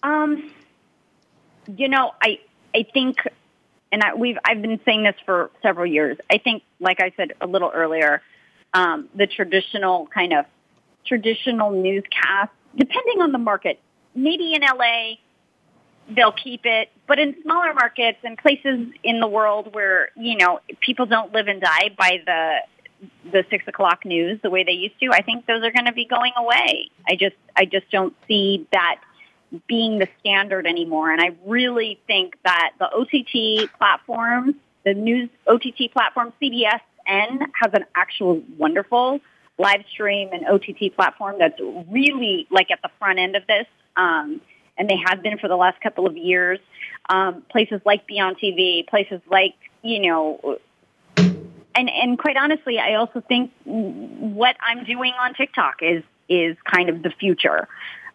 [0.02, 0.50] Um,
[1.76, 2.40] you know, I
[2.74, 3.18] I think,
[3.92, 6.18] and I, we've I've been saying this for several years.
[6.30, 8.22] I think, like I said a little earlier,
[8.74, 10.46] um, the traditional kind of
[11.06, 13.78] traditional newscast, depending on the market,
[14.14, 15.14] maybe in LA
[16.08, 20.60] they'll keep it, but in smaller markets and places in the world where you know
[20.80, 22.56] people don't live and die by the
[23.30, 25.92] the six o'clock news the way they used to, I think those are going to
[25.92, 26.90] be going away.
[27.08, 29.00] I just I just don't see that
[29.66, 31.10] being the standard anymore.
[31.10, 37.84] And I really think that the OTT platforms, the news OTT platform, CBSN has an
[37.94, 39.20] actual wonderful
[39.58, 41.60] live stream and OTT platform that's
[41.90, 43.66] really like at the front end of this.
[43.96, 44.40] Um,
[44.78, 46.58] and they have been for the last couple of years.
[47.08, 50.58] Um, places like Beond TV, places like, you know,
[51.74, 56.88] and, and quite honestly, I also think what I'm doing on TikTok is, is kind
[56.88, 57.68] of the future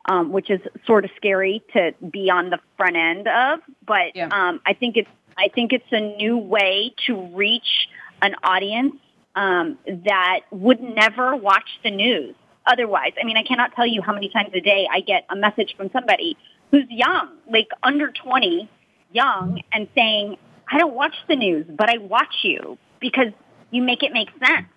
[0.08, 3.60] um, which is sort of scary to be on the front end of.
[3.86, 4.30] But yeah.
[4.32, 7.88] um, I think it's I think it's a new way to reach
[8.22, 8.96] an audience
[9.36, 13.12] um, that would never watch the news otherwise.
[13.22, 15.76] I mean, I cannot tell you how many times a day I get a message
[15.78, 16.36] from somebody
[16.72, 18.68] who's young, like under 20,
[19.12, 20.38] young, and saying,
[20.70, 23.32] I don't watch the news, but I watch you because
[23.72, 24.68] you make it make sense.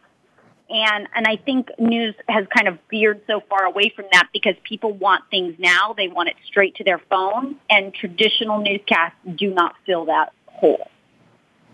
[0.71, 4.55] And, and I think news has kind of veered so far away from that because
[4.63, 5.95] people want things now.
[5.97, 10.89] They want it straight to their phone and traditional newscasts do not fill that hole.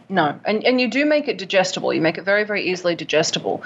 [0.09, 1.93] No, and, and you do make it digestible.
[1.93, 3.65] You make it very, very easily digestible.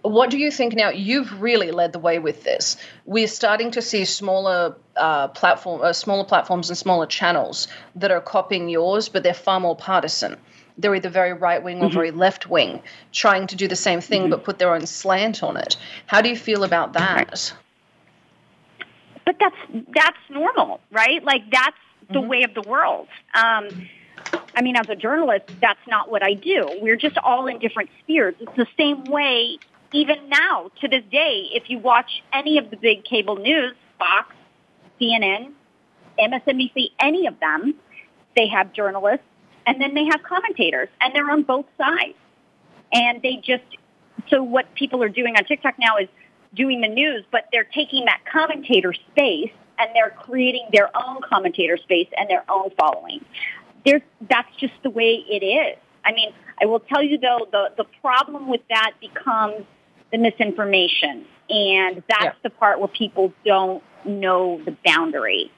[0.00, 0.88] What do you think now?
[0.88, 2.76] You've really led the way with this.
[3.04, 8.22] We're starting to see smaller uh, platform, uh, smaller platforms and smaller channels that are
[8.22, 10.38] copying yours, but they're far more partisan
[10.78, 11.94] they're either very right wing or mm-hmm.
[11.94, 12.82] very left wing,
[13.12, 14.30] trying to do the same thing mm-hmm.
[14.30, 15.76] but put their own slant on it.
[16.06, 17.52] How do you feel about that?
[19.24, 19.56] But that's
[19.94, 21.22] that's normal, right?
[21.24, 21.76] Like that's
[22.08, 22.28] the mm-hmm.
[22.28, 23.08] way of the world.
[23.34, 23.88] Um,
[24.54, 26.68] I mean, as a journalist, that's not what I do.
[26.80, 28.34] We're just all in different spheres.
[28.40, 29.58] It's the same way
[29.92, 31.48] even now to this day.
[31.52, 34.34] If you watch any of the big cable news, Fox,
[35.00, 35.52] CNN,
[36.18, 37.74] MSNBC, any of them,
[38.34, 39.26] they have journalists
[39.66, 42.14] and then they have commentators and they're on both sides.
[42.92, 43.64] And they just,
[44.28, 46.08] so what people are doing on TikTok now is
[46.54, 51.76] doing the news, but they're taking that commentator space and they're creating their own commentator
[51.76, 53.24] space and their own following.
[53.84, 55.76] There's, that's just the way it is.
[56.04, 59.64] I mean, I will tell you though, the, the problem with that becomes
[60.12, 61.26] the misinformation.
[61.50, 62.32] And that's yeah.
[62.42, 65.50] the part where people don't know the boundary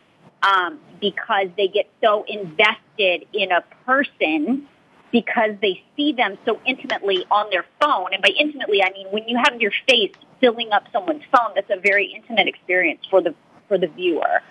[0.42, 4.68] um, because they get so invested in a person
[5.10, 8.12] because they see them so intimately on their phone.
[8.12, 11.70] And by intimately, I mean when you have your face filling up someone's phone, that's
[11.70, 13.34] a very intimate experience for the
[13.68, 14.42] for the viewer.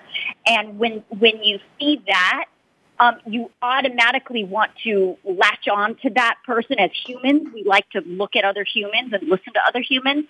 [0.45, 2.45] And when when you see that,
[2.99, 7.49] um, you automatically want to latch on to that person as humans.
[7.53, 10.25] We like to look at other humans and listen to other humans,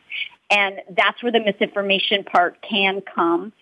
[0.49, 3.53] and that's where the misinformation part can come.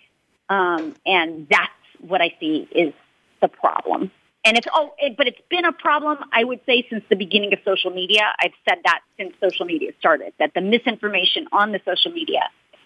[0.48, 2.93] Um, and that's what I see is
[3.41, 4.12] the problem.
[4.43, 6.20] And it's oh, it, but it's been a problem.
[6.32, 8.22] I would say since the beginning of social media.
[8.39, 10.34] I've said that since social media started.
[10.38, 12.41] That the misinformation on the social media,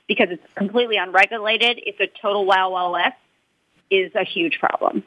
[0.08, 3.18] because it's completely unregulated, it's a total wild wild west,
[3.92, 5.04] is a huge problem.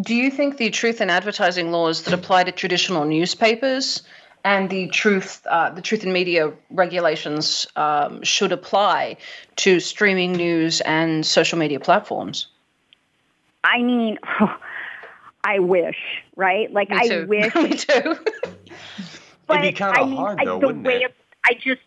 [0.00, 4.02] Do you think the truth in advertising laws that apply to traditional newspapers
[4.44, 9.16] and the truth, uh, the truth in media regulations um, should apply
[9.56, 12.48] to streaming news and social media platforms?
[13.64, 14.18] I mean,
[15.44, 15.96] I wish,
[16.36, 16.70] right?
[16.72, 17.54] Like Me I wish.
[17.54, 18.16] Me too.
[19.46, 21.14] but It'd be kind of hard, I, though, the wouldn't way it?
[21.44, 21.80] I just,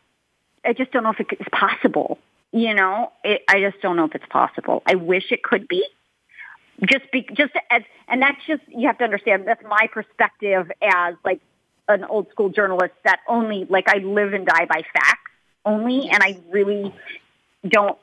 [0.65, 2.17] I just don't know if it's possible.
[2.51, 4.81] You know, it, I just don't know if it's possible.
[4.85, 5.85] I wish it could be.
[6.85, 9.47] Just be, just as, and that's just you have to understand.
[9.47, 11.41] That's my perspective as like
[11.87, 12.93] an old school journalist.
[13.03, 15.31] That only like I live and die by facts
[15.65, 16.93] only, and I really
[17.67, 17.97] don't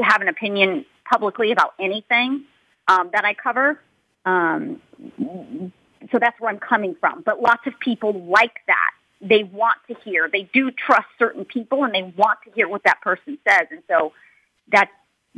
[0.00, 2.44] have an opinion publicly about anything
[2.88, 3.80] um, that I cover.
[4.24, 4.80] Um,
[6.10, 7.22] so that's where I'm coming from.
[7.22, 8.90] But lots of people like that.
[9.20, 10.28] They want to hear.
[10.30, 13.66] They do trust certain people, and they want to hear what that person says.
[13.70, 14.12] And so
[14.70, 14.90] that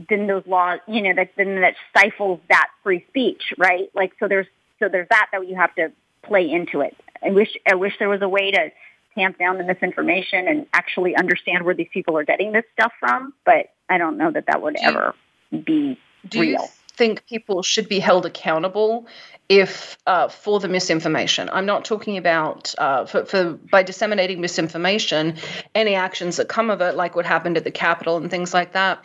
[0.09, 3.91] then those laws, you know, that then that stifles that free speech, right?
[3.95, 4.47] Like so there's
[4.79, 5.93] so there's that that you have to
[6.23, 6.97] play into it.
[7.25, 8.71] I wish I wish there was a way to
[9.15, 13.35] tamp down the misinformation and actually understand where these people are getting this stuff from,
[13.45, 15.15] but I don't know that that would ever
[15.51, 15.99] be
[16.29, 16.69] do real.
[17.01, 19.07] Think people should be held accountable
[19.49, 21.49] if uh, for the misinformation.
[21.51, 25.37] I'm not talking about uh, for, for by disseminating misinformation,
[25.75, 28.73] any actions that come of it, like what happened at the Capitol and things like
[28.75, 29.03] that.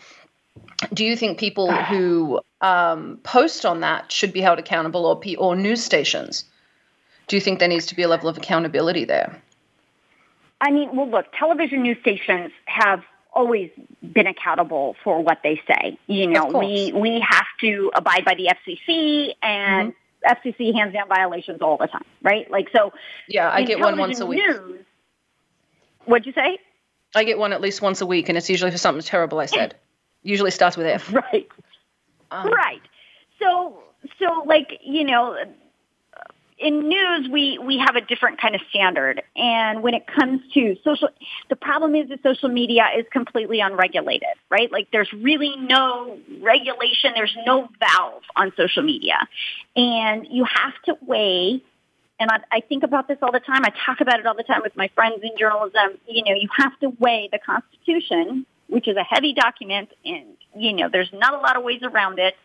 [0.93, 5.55] Do you think people who um, post on that should be held accountable, or or
[5.55, 6.43] news stations?
[7.27, 9.41] Do you think there needs to be a level of accountability there?
[10.59, 13.03] I mean, well, look, television news stations have
[13.36, 13.69] always
[14.01, 15.99] been accountable for what they say.
[16.07, 20.49] You know, we we have to abide by the FCC and mm-hmm.
[20.49, 22.49] FCC hands down violations all the time, right?
[22.49, 22.93] Like so.
[23.27, 24.39] Yeah, I get one once a week.
[24.39, 24.79] News,
[26.05, 26.57] what'd you say?
[27.13, 29.45] I get one at least once a week, and it's usually for something terrible I
[29.45, 29.75] said.
[30.23, 31.13] usually starts with F.
[31.13, 31.47] Right.
[32.31, 32.81] Um, right.
[33.39, 33.83] So
[34.19, 35.38] so like you know
[36.57, 39.21] in news, we, we have a different kind of standard.
[39.35, 41.09] And when it comes to social,
[41.49, 44.71] the problem is that social media is completely unregulated, right?
[44.71, 47.11] Like there's really no regulation.
[47.13, 49.15] There's no valve on social media.
[49.75, 51.61] And you have to weigh,
[52.19, 53.65] and I, I think about this all the time.
[53.65, 55.99] I talk about it all the time with my friends in journalism.
[56.07, 60.25] You know, you have to weigh the Constitution, which is a heavy document, and,
[60.55, 62.35] you know, there's not a lot of ways around it.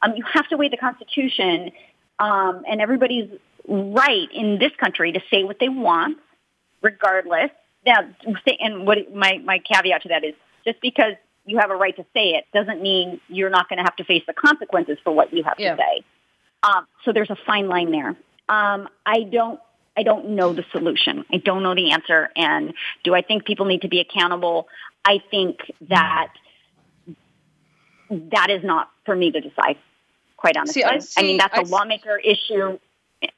[0.00, 1.70] Um, you have to weigh the Constitution
[2.18, 3.30] um, and everybody's
[3.66, 6.18] right in this country to say what they want,
[6.82, 7.50] regardless.
[7.84, 8.08] Now,
[8.60, 10.34] and what my my caveat to that is
[10.64, 13.82] just because you have a right to say it doesn't mean you're not going to
[13.82, 15.74] have to face the consequences for what you have yeah.
[15.74, 16.04] to say.
[16.62, 18.16] Um, so there's a fine line there.
[18.48, 19.60] Um, I don't
[19.96, 21.24] I don't know the solution.
[21.32, 22.30] I don't know the answer.
[22.36, 24.68] And do I think people need to be accountable?
[25.04, 25.58] I think
[25.88, 26.32] that
[28.10, 29.76] that is not for me to decide
[30.42, 30.82] quite honestly.
[30.82, 32.78] See, I, see, I mean, that's I a lawmaker issue.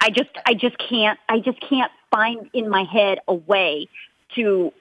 [0.00, 3.88] I just, I just can't, I just can't find in my head a way
[4.36, 4.72] to,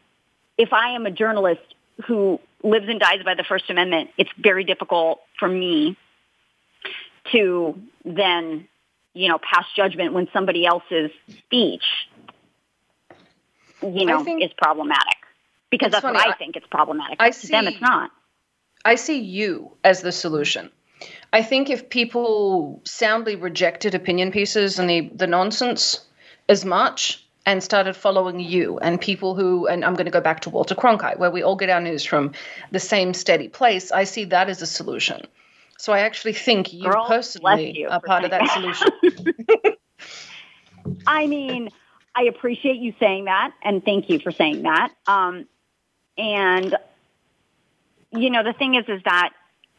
[0.58, 1.62] if I am a journalist
[2.08, 5.98] who lives and dies by the First Amendment, it's very difficult for me
[7.34, 8.70] to then,
[9.14, 11.84] you know, pass judgment when somebody else's speech,
[13.82, 15.18] you know, think, is problematic.
[15.70, 16.16] Because that's funny.
[16.16, 17.18] what I, I think it's problematic.
[17.20, 18.12] I to them, it's not.
[18.86, 20.72] I see you as the solution.
[21.32, 26.06] I think if people soundly rejected opinion pieces and the, the nonsense
[26.48, 30.42] as much and started following you and people who, and I'm going to go back
[30.42, 32.34] to Walter Cronkite, where we all get our news from
[32.72, 35.26] the same steady place, I see that as a solution.
[35.78, 38.88] So I actually think you Girl, personally you are part of that solution.
[41.08, 41.70] I mean,
[42.16, 44.92] I appreciate you saying that, and thank you for saying that.
[45.08, 45.48] Um,
[46.18, 46.76] and
[48.12, 49.32] you know, the thing is, is that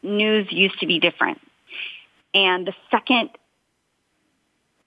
[0.05, 1.41] news used to be different.
[2.33, 3.29] And the second,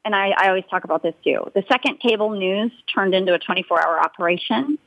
[0.04, 3.38] and I, I always talk about this too, the second cable news turned into a
[3.38, 4.78] 24 hour operation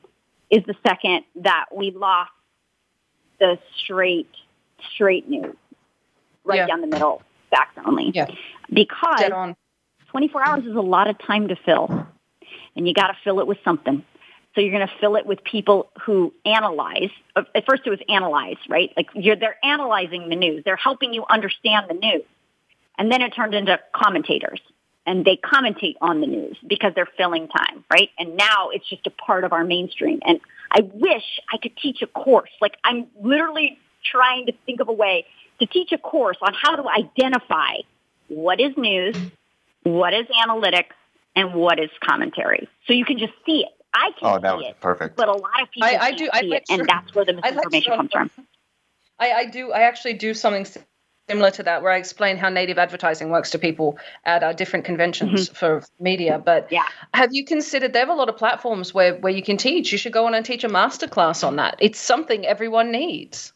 [0.49, 2.31] is the second that we lost
[3.39, 4.29] the straight,
[4.93, 5.55] straight news
[6.43, 6.67] right Yeah.
[6.67, 8.11] down the middle, facts only.
[8.13, 8.27] Yeah.
[8.71, 9.19] Because
[10.09, 12.07] 24 hours is a lot of time to fill.
[12.75, 14.03] And you got to fill it with something.
[14.53, 17.09] So you're going to fill it with people who analyze.
[17.35, 18.91] uh, At first it was analyze, right?
[18.97, 20.63] Like they're analyzing the news.
[20.65, 22.23] They're helping you understand the news.
[22.97, 24.59] And then it turned into commentators.
[25.05, 28.09] And they commentate on the news because they're filling time, right?
[28.19, 30.19] And now it's just a part of our mainstream.
[30.23, 30.39] And
[30.71, 32.51] I wish I could teach a course.
[32.61, 35.25] Like I'm literally trying to think of a way
[35.59, 37.77] to teach a course on how to identify
[38.27, 39.15] what is news,
[39.83, 40.93] what is analytics,
[41.35, 42.69] and what is commentary.
[42.85, 43.80] So you can just see it.
[43.93, 45.17] I can Oh, that see would be it, perfect.
[45.17, 47.13] but a lot of people I- I can't do- I see like it, and that's
[47.15, 48.47] where the I like misinformation comes from.
[49.19, 49.71] I, I do.
[49.71, 50.65] I actually do something
[51.29, 54.85] similar to that, where I explain how native advertising works to people at uh, different
[54.85, 56.39] conventions for media.
[56.43, 56.83] But Yeah.
[57.13, 57.93] have you considered?
[57.93, 59.91] They have a lot of platforms where where you can teach.
[59.91, 61.75] You should go on and teach a master class on that.
[61.79, 63.53] It's something everyone needs.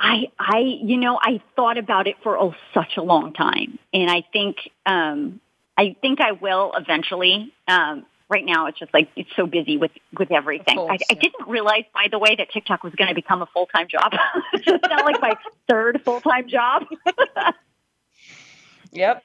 [0.00, 4.08] I, I, you know, I thought about it for oh, such a long time, and
[4.08, 5.40] I think, um,
[5.76, 7.52] I think I will eventually.
[7.66, 10.76] Um, right now, it's just like it's so busy with with everything.
[10.76, 13.46] course, I, I didn't realize, by the way, that TikTok was going to become a
[13.46, 14.12] full time job.
[14.52, 15.34] it's not like my
[15.68, 16.84] third full time job,
[18.92, 19.22] Yep.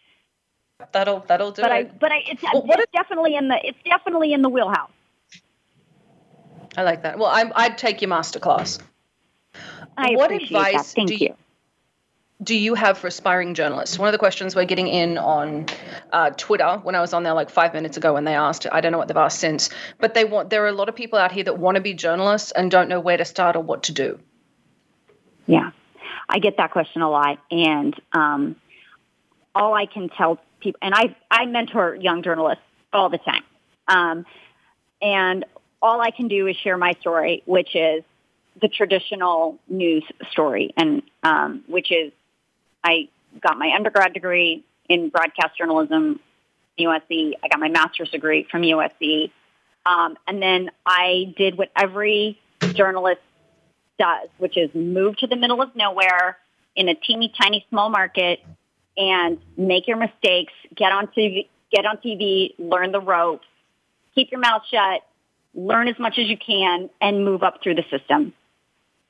[0.91, 4.33] That'll that'll do but I, but I, it's, Well, it's definitely in the, it's definitely
[4.33, 4.91] in the wheelhouse.
[6.75, 7.17] I like that.
[7.17, 8.79] Well, I, I'd take your master class.
[9.95, 10.65] I What appreciate that.
[10.65, 11.27] advice Thank do you.
[11.29, 11.35] you-
[12.43, 13.97] do you have for aspiring journalists?
[13.97, 15.65] One of the questions we're getting in on
[16.11, 18.81] uh, Twitter when I was on there like five minutes ago when they asked, I
[18.81, 19.69] don't know what they've asked since,
[19.99, 20.49] but they want.
[20.49, 22.89] There are a lot of people out here that want to be journalists and don't
[22.89, 24.19] know where to start or what to do.
[25.45, 25.71] Yeah,
[26.29, 28.55] I get that question a lot, and um,
[29.55, 33.43] all I can tell people, and I I mentor young journalists all the time,
[33.87, 34.25] um,
[35.01, 35.45] and
[35.81, 38.03] all I can do is share my story, which is
[38.61, 42.11] the traditional news story, and um, which is
[42.83, 43.09] I
[43.41, 46.19] got my undergrad degree in broadcast journalism,
[46.79, 47.33] USC.
[47.43, 49.31] I got my master's degree from USC,
[49.85, 52.39] um, and then I did what every
[52.73, 53.21] journalist
[53.99, 56.37] does, which is move to the middle of nowhere
[56.75, 58.39] in a teeny tiny small market
[58.97, 63.47] and make your mistakes, get on TV, get on TV, learn the ropes,
[64.15, 65.01] keep your mouth shut,
[65.53, 68.33] learn as much as you can and move up through the system.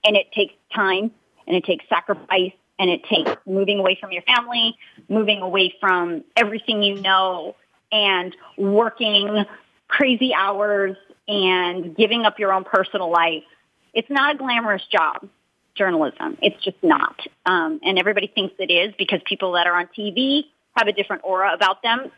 [0.05, 1.11] And it takes time
[1.47, 2.53] and it takes sacrifice
[2.83, 4.75] and it takes moving away from your family,
[5.07, 7.55] moving away from everything you know
[7.93, 9.45] and working
[9.87, 13.45] crazy hours and giving up your own personal life.
[13.93, 15.29] It's not a glamorous job,
[15.75, 16.37] journalism.
[16.41, 17.21] It's just not.
[17.45, 20.41] Um, and everybody thinks it is because people that are on TV
[20.75, 22.11] have a different aura about them,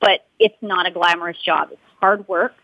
[0.00, 1.70] but it's not a glamorous job.
[1.72, 2.54] It's hard work.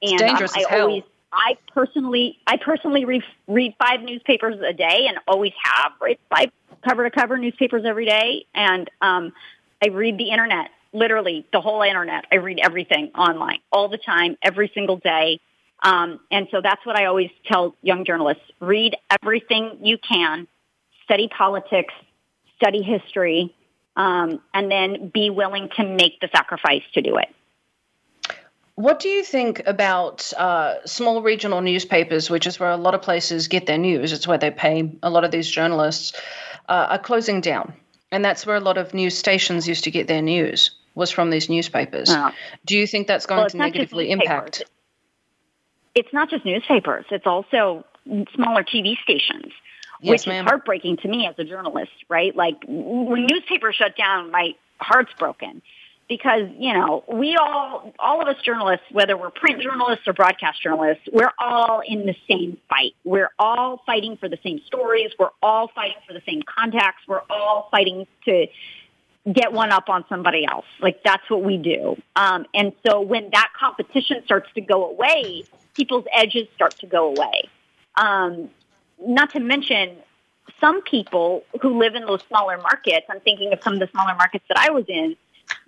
[0.00, 0.80] And um, dangerous I as hell.
[0.86, 6.18] always, I personally, I personally read, read five newspapers a day and always have, right?
[6.30, 6.50] Five
[6.84, 8.46] cover to cover newspapers every day.
[8.54, 9.32] And, um,
[9.82, 12.24] I read the internet, literally the whole internet.
[12.32, 15.40] I read everything online all the time, every single day.
[15.82, 18.44] Um, and so that's what I always tell young journalists.
[18.60, 20.46] Read everything you can,
[21.04, 21.92] study politics,
[22.56, 23.54] study history,
[23.96, 27.28] um, and then be willing to make the sacrifice to do it.
[28.76, 33.02] What do you think about uh, small regional newspapers, which is where a lot of
[33.02, 34.12] places get their news?
[34.12, 36.12] It's where they pay a lot of these journalists,
[36.68, 37.74] uh, are closing down.
[38.10, 41.30] And that's where a lot of news stations used to get their news, was from
[41.30, 42.08] these newspapers.
[42.10, 42.30] Oh.
[42.64, 44.62] Do you think that's going Well, to negatively impact?
[45.94, 47.06] It's not just newspapers.
[47.10, 47.84] It's also
[48.34, 49.52] smaller TV stations,
[50.00, 50.44] Yes, which ma'am.
[50.44, 52.34] is heartbreaking to me as a journalist, right?
[52.34, 55.62] Like when newspapers shut down, my heart's broken
[56.08, 60.62] because, you know, we all, all of us journalists, whether we're print journalists or broadcast
[60.62, 62.94] journalists, we're all in the same fight.
[63.04, 65.12] We're all fighting for the same stories.
[65.18, 67.02] We're all fighting for the same contacts.
[67.08, 68.46] We're all fighting to
[69.32, 70.66] get one up on somebody else.
[70.80, 71.96] Like that's what we do.
[72.16, 75.44] Um, and so when that competition starts to go away,
[75.74, 77.48] people's edges start to go away.
[77.96, 78.50] Um,
[79.00, 79.96] not to mention
[80.60, 84.14] some people who live in those smaller markets, I'm thinking of some of the smaller
[84.14, 85.16] markets that I was in,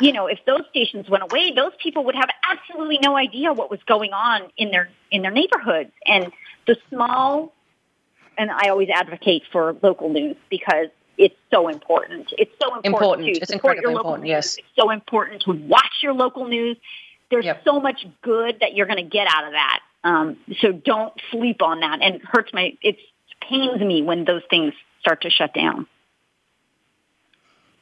[0.01, 3.71] you know, if those stations went away, those people would have absolutely no idea what
[3.71, 5.91] was going on in their in their neighborhoods.
[6.05, 6.33] And
[6.67, 7.53] the small
[8.39, 12.33] and I always advocate for local news because it's so important.
[12.37, 13.27] It's so important, Important.
[13.37, 14.31] to It's support your local important, news.
[14.31, 14.57] yes.
[14.59, 16.77] It's so important to watch your local news.
[17.31, 19.81] There's so much good that you're going to get out of that.
[20.05, 22.01] Um, so don't sleep on that.
[22.03, 22.97] And it hurts my, it
[23.41, 25.87] pains me when those things start to shut down.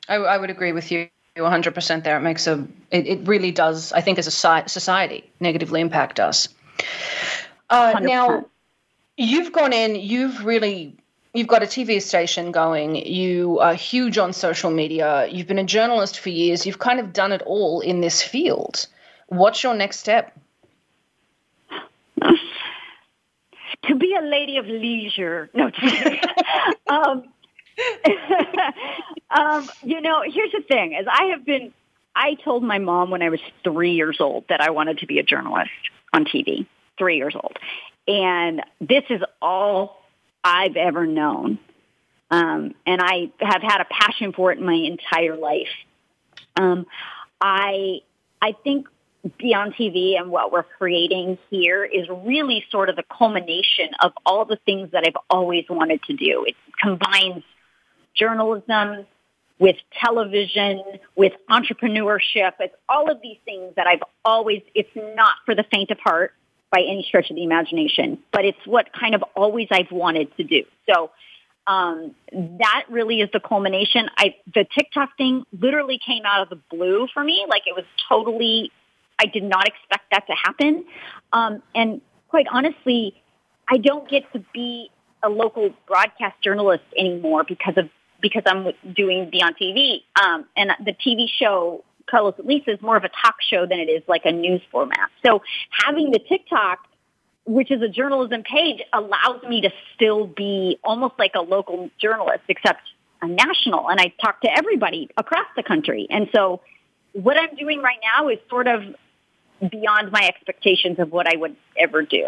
[0.08, 2.16] I, I would agree with you 100% there.
[2.16, 6.48] It makes a, it, it really does, I think, as a society, negatively impact us.
[7.68, 8.46] Uh, now,
[9.16, 10.96] you've gone in, you've really,
[11.32, 15.64] you've got a TV station going, you are huge on social media, you've been a
[15.64, 18.86] journalist for years, you've kind of done it all in this field.
[19.26, 20.38] What's your next step?
[23.86, 25.50] to be a lady of leisure.
[25.52, 25.70] No,
[26.86, 27.24] um,
[29.30, 31.72] um, you know, here's the thing: is I have been.
[32.16, 35.18] I told my mom when I was three years old that I wanted to be
[35.18, 35.70] a journalist
[36.12, 36.66] on TV.
[36.96, 37.58] Three years old,
[38.06, 40.00] and this is all
[40.42, 41.58] I've ever known.
[42.30, 45.68] Um, and I have had a passion for it my entire life.
[46.56, 46.86] Um,
[47.40, 48.00] I
[48.40, 48.86] I think
[49.40, 54.44] Beond TV and what we're creating here is really sort of the culmination of all
[54.44, 56.44] the things that I've always wanted to do.
[56.46, 57.42] It combines
[58.14, 59.06] journalism
[59.58, 60.82] with television,
[61.16, 62.52] with entrepreneurship.
[62.60, 66.34] It's all of these things that I've always, it's not for the faint of heart
[66.70, 70.44] by any stretch of the imagination, but it's what kind of always I've wanted to
[70.44, 70.64] do.
[70.92, 71.10] So
[71.66, 74.08] um, that really is the culmination.
[74.18, 77.46] I the TikTok thing literally came out of the blue for me.
[77.48, 78.70] Like it was totally
[79.18, 80.84] I did not expect that to happen.
[81.32, 83.14] Um, and quite honestly,
[83.68, 84.90] I don't get to be
[85.22, 87.88] a local broadcast journalist anymore because of
[88.24, 90.00] because I'm doing Beond TV.
[90.18, 93.78] Um, and the TV show Carlos at Lisa is more of a talk show than
[93.78, 95.10] it is like a news format.
[95.24, 95.42] So
[95.84, 96.78] having the TikTok,
[97.44, 102.44] which is a journalism page, allows me to still be almost like a local journalist,
[102.48, 102.80] except
[103.20, 106.06] I'm national and I talk to everybody across the country.
[106.08, 106.62] And so
[107.12, 108.84] what I'm doing right now is sort of
[109.70, 112.26] beyond my expectations of what I would ever do.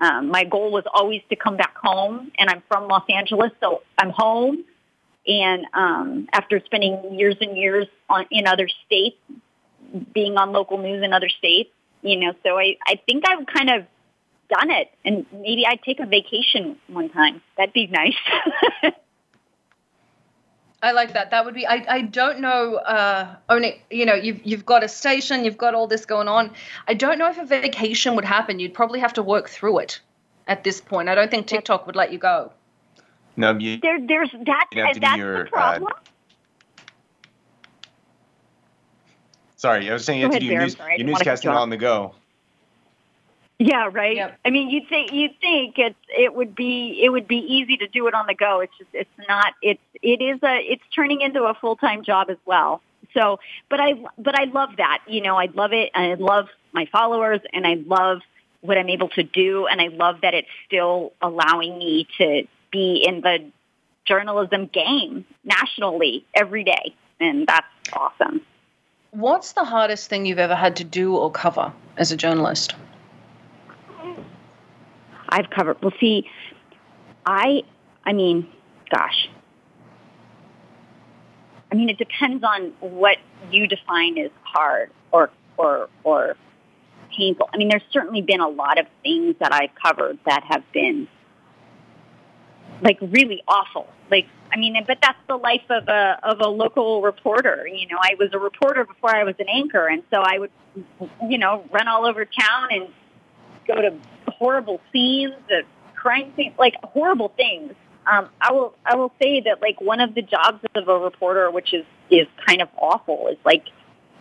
[0.00, 3.82] Um, my goal was always to come back home, and I'm from Los Angeles, so
[3.98, 4.64] I'm home.
[5.26, 9.16] And um, after spending years and years on, in other states,
[10.12, 11.70] being on local news in other states,
[12.02, 13.86] you know, so I, I think I've kind of
[14.48, 17.42] done it, and maybe I'd take a vacation one time.
[17.56, 18.14] That'd be nice.
[20.82, 21.30] I like that.
[21.30, 21.66] That would be.
[21.66, 22.76] I, I don't know.
[22.76, 25.44] Uh, only you know you've you've got a station.
[25.44, 26.52] You've got all this going on.
[26.86, 28.60] I don't know if a vacation would happen.
[28.60, 30.00] You'd probably have to work through it.
[30.46, 32.52] At this point, I don't think TikTok would let you go.
[33.36, 34.66] No, you, there, there's that.
[34.72, 35.44] you have to do that's your.
[35.44, 35.92] the problem.
[35.92, 36.82] Uh,
[39.56, 41.24] sorry, I was saying you Go to ahead, do your, news, Sorry, your didn't wanna
[41.24, 42.14] cut newscasting on the go.
[43.58, 44.34] Yeah, right.
[44.44, 47.88] I mean, you'd think you'd think it's it would be it would be easy to
[47.88, 48.60] do it on the go.
[48.60, 49.54] It's just it's not.
[49.62, 52.82] It's it is a it's turning into a full time job as well.
[53.14, 53.38] So,
[53.70, 55.02] but I but I love that.
[55.06, 55.90] You know, I love it.
[55.94, 58.20] I love my followers, and I love
[58.60, 62.46] what I'm able to do, and I love that it's still allowing me to
[62.76, 63.38] be in the
[64.04, 68.42] journalism game nationally every day, and that's awesome.
[69.12, 72.74] What's the hardest thing you've ever had to do or cover as a journalist?
[75.28, 75.82] I've covered.
[75.82, 76.28] Well, see,
[77.24, 77.62] I,
[78.04, 78.46] I mean,
[78.90, 79.28] gosh.
[81.72, 83.16] I mean, it depends on what
[83.50, 86.36] you define as hard or or or
[87.16, 87.48] painful.
[87.52, 91.08] I mean, there's certainly been a lot of things that I've covered that have been
[92.82, 93.86] like really awful.
[94.10, 97.66] Like, I mean, but that's the life of a of a local reporter.
[97.66, 100.50] You know, I was a reporter before I was an anchor, and so I would,
[101.28, 102.88] you know, run all over town and
[103.66, 103.96] go to
[104.28, 105.34] horrible scenes,
[105.94, 107.72] crime scenes, like horrible things.
[108.06, 111.50] Um, I will I will say that like one of the jobs of a reporter,
[111.50, 113.64] which is is kind of awful, is like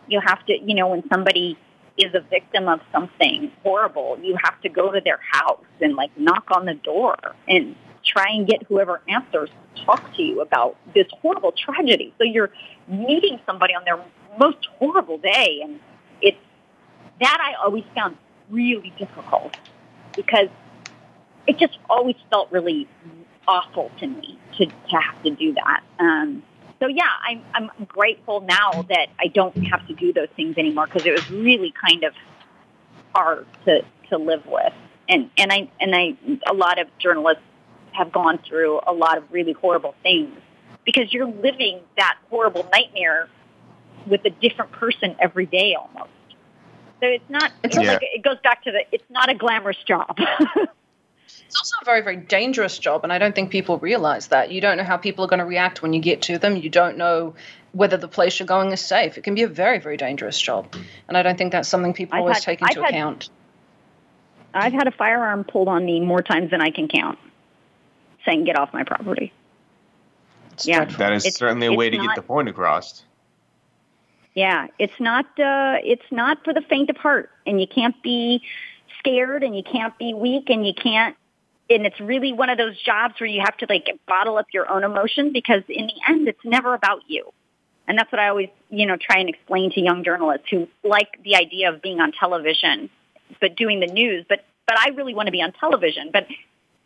[0.08, 1.58] you have to you know when somebody
[1.97, 6.18] is a victim of something horrible, you have to go to their house and like
[6.18, 7.16] knock on the door
[7.47, 7.76] and
[8.16, 12.13] try and get whoever answers to talk to you about this horrible tragedy.
[12.18, 12.51] So you're
[12.88, 13.99] meeting somebody on their
[14.39, 15.80] most horrible day, and
[16.22, 16.38] it's
[17.20, 18.18] that I always found
[18.49, 19.57] really difficult
[20.16, 20.47] because
[21.47, 22.88] it just always felt really
[23.47, 25.84] awful to me to, to have to do that.
[25.99, 26.41] Um,
[26.80, 30.88] so yeah, I'm, I'm grateful now that I don't have to do those things anymore
[30.88, 32.13] because it was really kind of
[33.13, 34.74] hard to, to live with.
[35.07, 36.16] And, and I, and I,
[36.49, 37.43] a lot of journalists
[37.96, 40.32] have gone through a lot of really horrible things
[40.86, 43.28] because you're living that horrible nightmare
[44.06, 46.10] with a different person every day almost.
[47.02, 47.93] So it's not, it's Yeah.
[47.93, 50.18] like, it goes back to the, it's not a glamorous job.
[51.48, 54.52] It's also a very, very dangerous job, and I don't think people realize that.
[54.52, 56.56] You don't know how people are going to react when you get to them.
[56.58, 57.36] You don't know
[57.72, 59.18] whether the place you're going is safe.
[59.18, 60.76] It can be a very, very dangerous job,
[61.08, 63.30] and I don't think that's something people I've always had- take into I've had- account.
[64.54, 67.20] I've had a firearm pulled on me more times than I can count
[68.26, 69.32] saying, get off my property.
[70.54, 70.78] It's Yeah.
[70.80, 71.00] dreadful.
[71.00, 73.04] That is It's- certainly a way to not- get the point across.
[74.34, 78.42] Yeah, it's not uh, it's not for the faint of heart, and you can't be
[79.00, 81.16] scared, and you can't be weak, and you can't.
[81.70, 84.70] And it's really one of those jobs where you have to like bottle up your
[84.70, 87.32] own emotion because in the end, it's never about you.
[87.88, 91.18] And that's what I always, you know, try and explain to young journalists who like
[91.24, 92.90] the idea of being on television,
[93.40, 94.26] but doing the news.
[94.28, 96.10] But but I really want to be on television.
[96.12, 96.28] But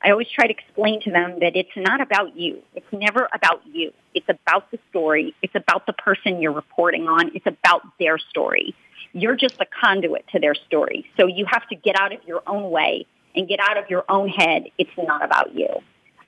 [0.01, 2.61] I always try to explain to them that it's not about you.
[2.73, 3.91] It's never about you.
[4.13, 5.35] It's about the story.
[5.41, 7.31] It's about the person you're reporting on.
[7.35, 8.75] It's about their story.
[9.11, 11.05] You're just a conduit to their story.
[11.17, 14.05] So you have to get out of your own way and get out of your
[14.07, 14.65] own head.
[14.77, 15.67] It's not about you.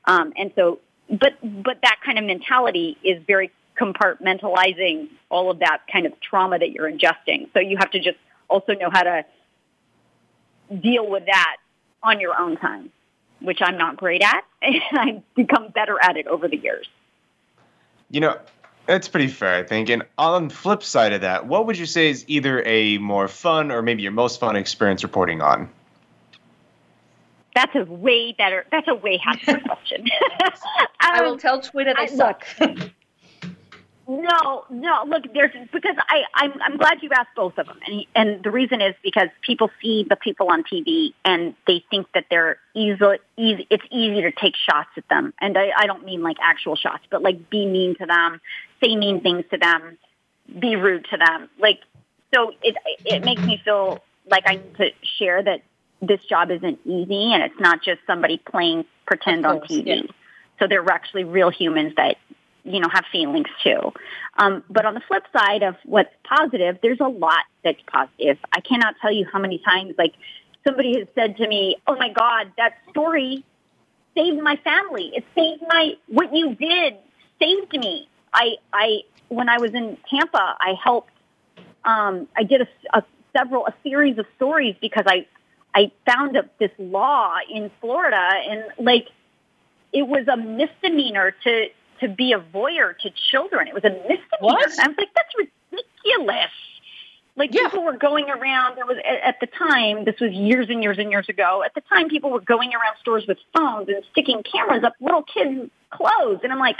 [0.05, 5.79] Um, and so, but but that kind of mentality is very compartmentalizing all of that
[5.91, 7.49] kind of trauma that you're ingesting.
[7.53, 8.17] So you have to just
[8.49, 9.25] also know how to
[10.81, 11.57] deal with that
[12.03, 12.91] on your own time,
[13.41, 16.87] which I'm not great at, and I've become better at it over the years.
[18.09, 18.37] You know,
[18.87, 19.89] that's pretty fair, I think.
[19.89, 23.27] And on the flip side of that, what would you say is either a more
[23.27, 25.69] fun or maybe your most fun experience reporting on?
[27.55, 28.65] That's a way better.
[28.71, 30.07] That's a way happier question.
[30.99, 32.45] I will Um, tell Twitter they I- suck.
[34.11, 35.05] No, no.
[35.07, 38.43] Look, there's because I I'm I'm glad you asked both of them, and he, and
[38.43, 42.57] the reason is because people see the people on TV and they think that they're
[42.73, 42.99] easy,
[43.37, 43.67] easy.
[43.69, 47.03] It's easy to take shots at them, and I, I don't mean like actual shots,
[47.09, 48.41] but like be mean to them,
[48.83, 49.97] say mean things to them,
[50.59, 51.49] be rude to them.
[51.57, 51.79] Like
[52.35, 54.89] so, it it makes me feel like I need to
[55.19, 55.61] share that
[56.01, 59.85] this job isn't easy, and it's not just somebody playing pretend Of on TV.
[59.85, 60.01] yeah.
[60.59, 62.17] So they're actually real humans that
[62.63, 63.93] you know, have feelings too.
[64.37, 68.37] Um, but on the flip side of what's positive, there's a lot that's positive.
[68.51, 70.13] I cannot tell you how many times, like,
[70.63, 73.43] somebody has said to me, oh my God, that story
[74.15, 75.11] saved my family.
[75.15, 76.97] It saved my, what you did
[77.41, 78.07] saved me.
[78.33, 78.99] I, I,
[79.29, 81.11] when I was in Tampa, I helped,
[81.83, 83.03] um, I did a, a
[83.35, 85.25] several, a series of stories because I,
[85.73, 89.07] I found a, this law in Florida and like,
[89.93, 91.67] it was a misdemeanor to
[92.01, 93.67] to be a voyeur to children.
[93.67, 94.19] It was a misdemeanor.
[94.39, 94.71] What?
[94.71, 96.51] And I was like, that's ridiculous.
[97.37, 97.69] Like Yeah.
[97.69, 98.75] people were going around.
[98.75, 100.03] There was at at the time.
[100.03, 101.63] This was years and years and years ago.
[101.63, 105.23] At the time, people were going around stores with phones and sticking cameras up little
[105.23, 106.41] kids' clothes.
[106.43, 106.77] And I'm like,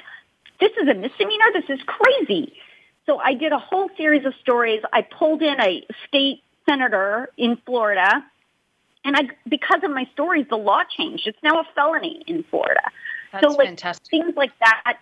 [0.60, 1.46] this is a misdemeanor.
[1.54, 2.54] This is crazy.
[3.06, 4.82] So I did a whole series of stories.
[4.92, 8.24] I pulled in a state senator in Florida.
[9.04, 11.26] And I, because of my stories, the law changed.
[11.28, 12.82] It's now a felony in Florida.
[13.32, 14.08] That's so like fantastic.
[14.12, 14.98] things like that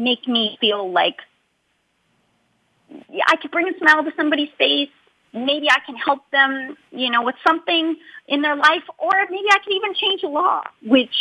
[0.00, 1.16] make me feel like
[3.26, 4.88] I could bring a smile to somebody's face.
[5.32, 7.96] Maybe I can help them, you know, with something
[8.26, 10.62] in their life, or maybe I can even change a law.
[10.84, 11.14] Which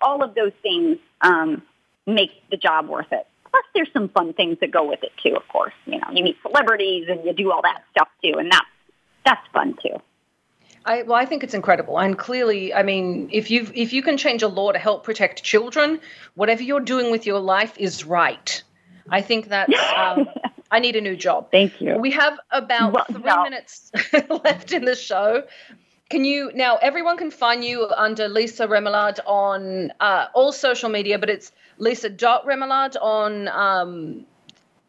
[0.00, 1.62] all of those things um,
[2.06, 3.26] make the job worth it.
[3.50, 5.34] Plus, there's some fun things that go with it too.
[5.34, 8.52] Of course, you know, you meet celebrities and you do all that stuff too, and
[8.52, 8.66] that's
[9.24, 9.96] that's fun too.
[10.88, 14.16] I, well, I think it's incredible, and clearly, I mean, if you if you can
[14.16, 16.00] change a law to help protect children,
[16.34, 18.62] whatever you're doing with your life is right.
[19.10, 19.72] I think that's.
[19.96, 20.28] Um,
[20.70, 21.50] I need a new job.
[21.50, 21.96] Thank you.
[21.96, 23.42] We have about Well, three no.
[23.42, 23.90] minutes
[24.44, 25.44] left in the show.
[26.08, 26.76] Can you now?
[26.76, 32.08] Everyone can find you under Lisa Remillard on uh, all social media, but it's Lisa
[32.08, 34.24] dot Remillard on um,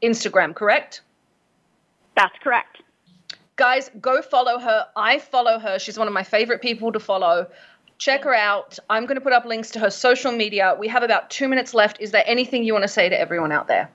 [0.02, 1.02] Instagram, correct?
[2.16, 2.79] That's correct.
[3.60, 4.88] Guys, go follow her.
[4.96, 5.80] I follow her.
[5.80, 7.46] She's one of my favorite people to follow.
[7.98, 8.80] Check her out.
[8.90, 10.78] I'm going to put up links to her social media.
[10.80, 12.00] We have about two minutes left.
[12.00, 13.90] Is there anything you want to say to everyone out there?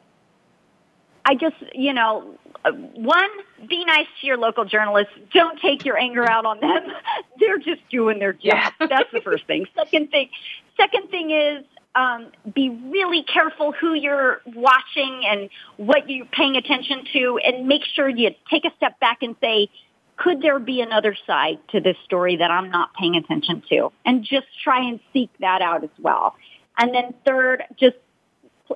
[1.24, 3.30] I just, you know, uh, one,
[3.66, 5.14] be nice to your local journalists.
[5.32, 6.92] Don't take your anger out on them.
[7.40, 8.42] They're just doing their job.
[8.42, 8.86] Yeah.
[8.86, 9.64] That's the first thing.
[9.74, 10.28] Second thing,
[10.76, 11.64] second thing is
[11.95, 17.82] um, be really careful who you're watching and what you're paying attention to, and make
[17.95, 19.68] sure you take a step back and say,
[20.16, 23.92] could there be another side to this story that I'm not paying attention to?
[24.05, 26.34] And just try and seek that out as well.
[26.78, 27.97] And then third, just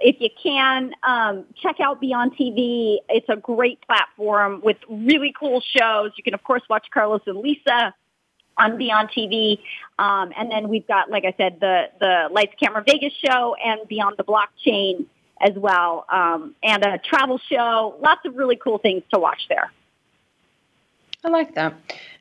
[0.00, 2.98] if you can, um, check out Beond TV.
[3.08, 6.12] It's a great platform with really cool shows.
[6.16, 7.94] You can, of course, watch Carlos and Lisa
[8.58, 9.60] on Beond TV.
[9.98, 13.80] Um, and then we've got, like I said, the, the Lights Camera Vegas show and
[13.88, 15.06] Beyond the Blockchain
[15.40, 17.96] as well, um, and a travel show.
[18.00, 19.70] Lots of really cool things to watch there.
[21.24, 21.74] I like that.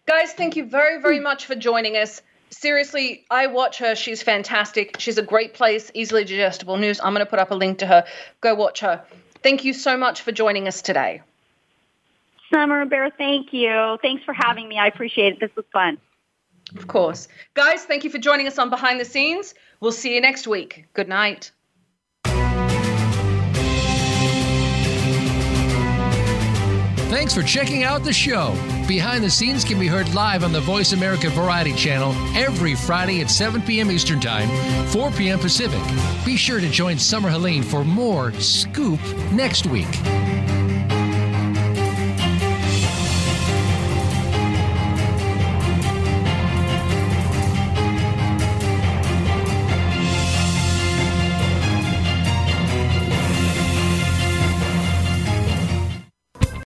[0.06, 2.22] Guys, thank you very, very much for joining us.
[2.50, 3.96] Seriously, I watch her.
[3.96, 4.98] She's fantastic.
[5.00, 7.00] She's a great place, easily digestible news.
[7.00, 8.06] I'm going to put up a link to her.
[8.40, 9.04] Go watch her.
[9.44, 11.22] Thank you so much for joining us today.
[12.52, 13.98] Summer Bear, thank you.
[14.02, 14.80] Thanks for having me.
[14.80, 15.40] I appreciate it.
[15.40, 15.98] This was fun.
[16.76, 17.28] Of course.
[17.54, 19.54] Guys, thank you for joining us on Behind the Scenes.
[19.80, 20.86] We'll see you next week.
[20.94, 21.52] Good night.
[27.10, 28.52] Thanks for checking out the show.
[28.88, 33.22] Behind the Scenes can be heard live on the Voice America Variety channel every Friday
[33.22, 33.90] at 7 p.m.
[33.92, 34.48] Eastern Time,
[34.88, 35.40] 4 p.m.
[35.40, 35.82] Pacific.
[36.26, 39.00] Be sure to join Summer Helene for more Scoop
[39.32, 39.88] next week.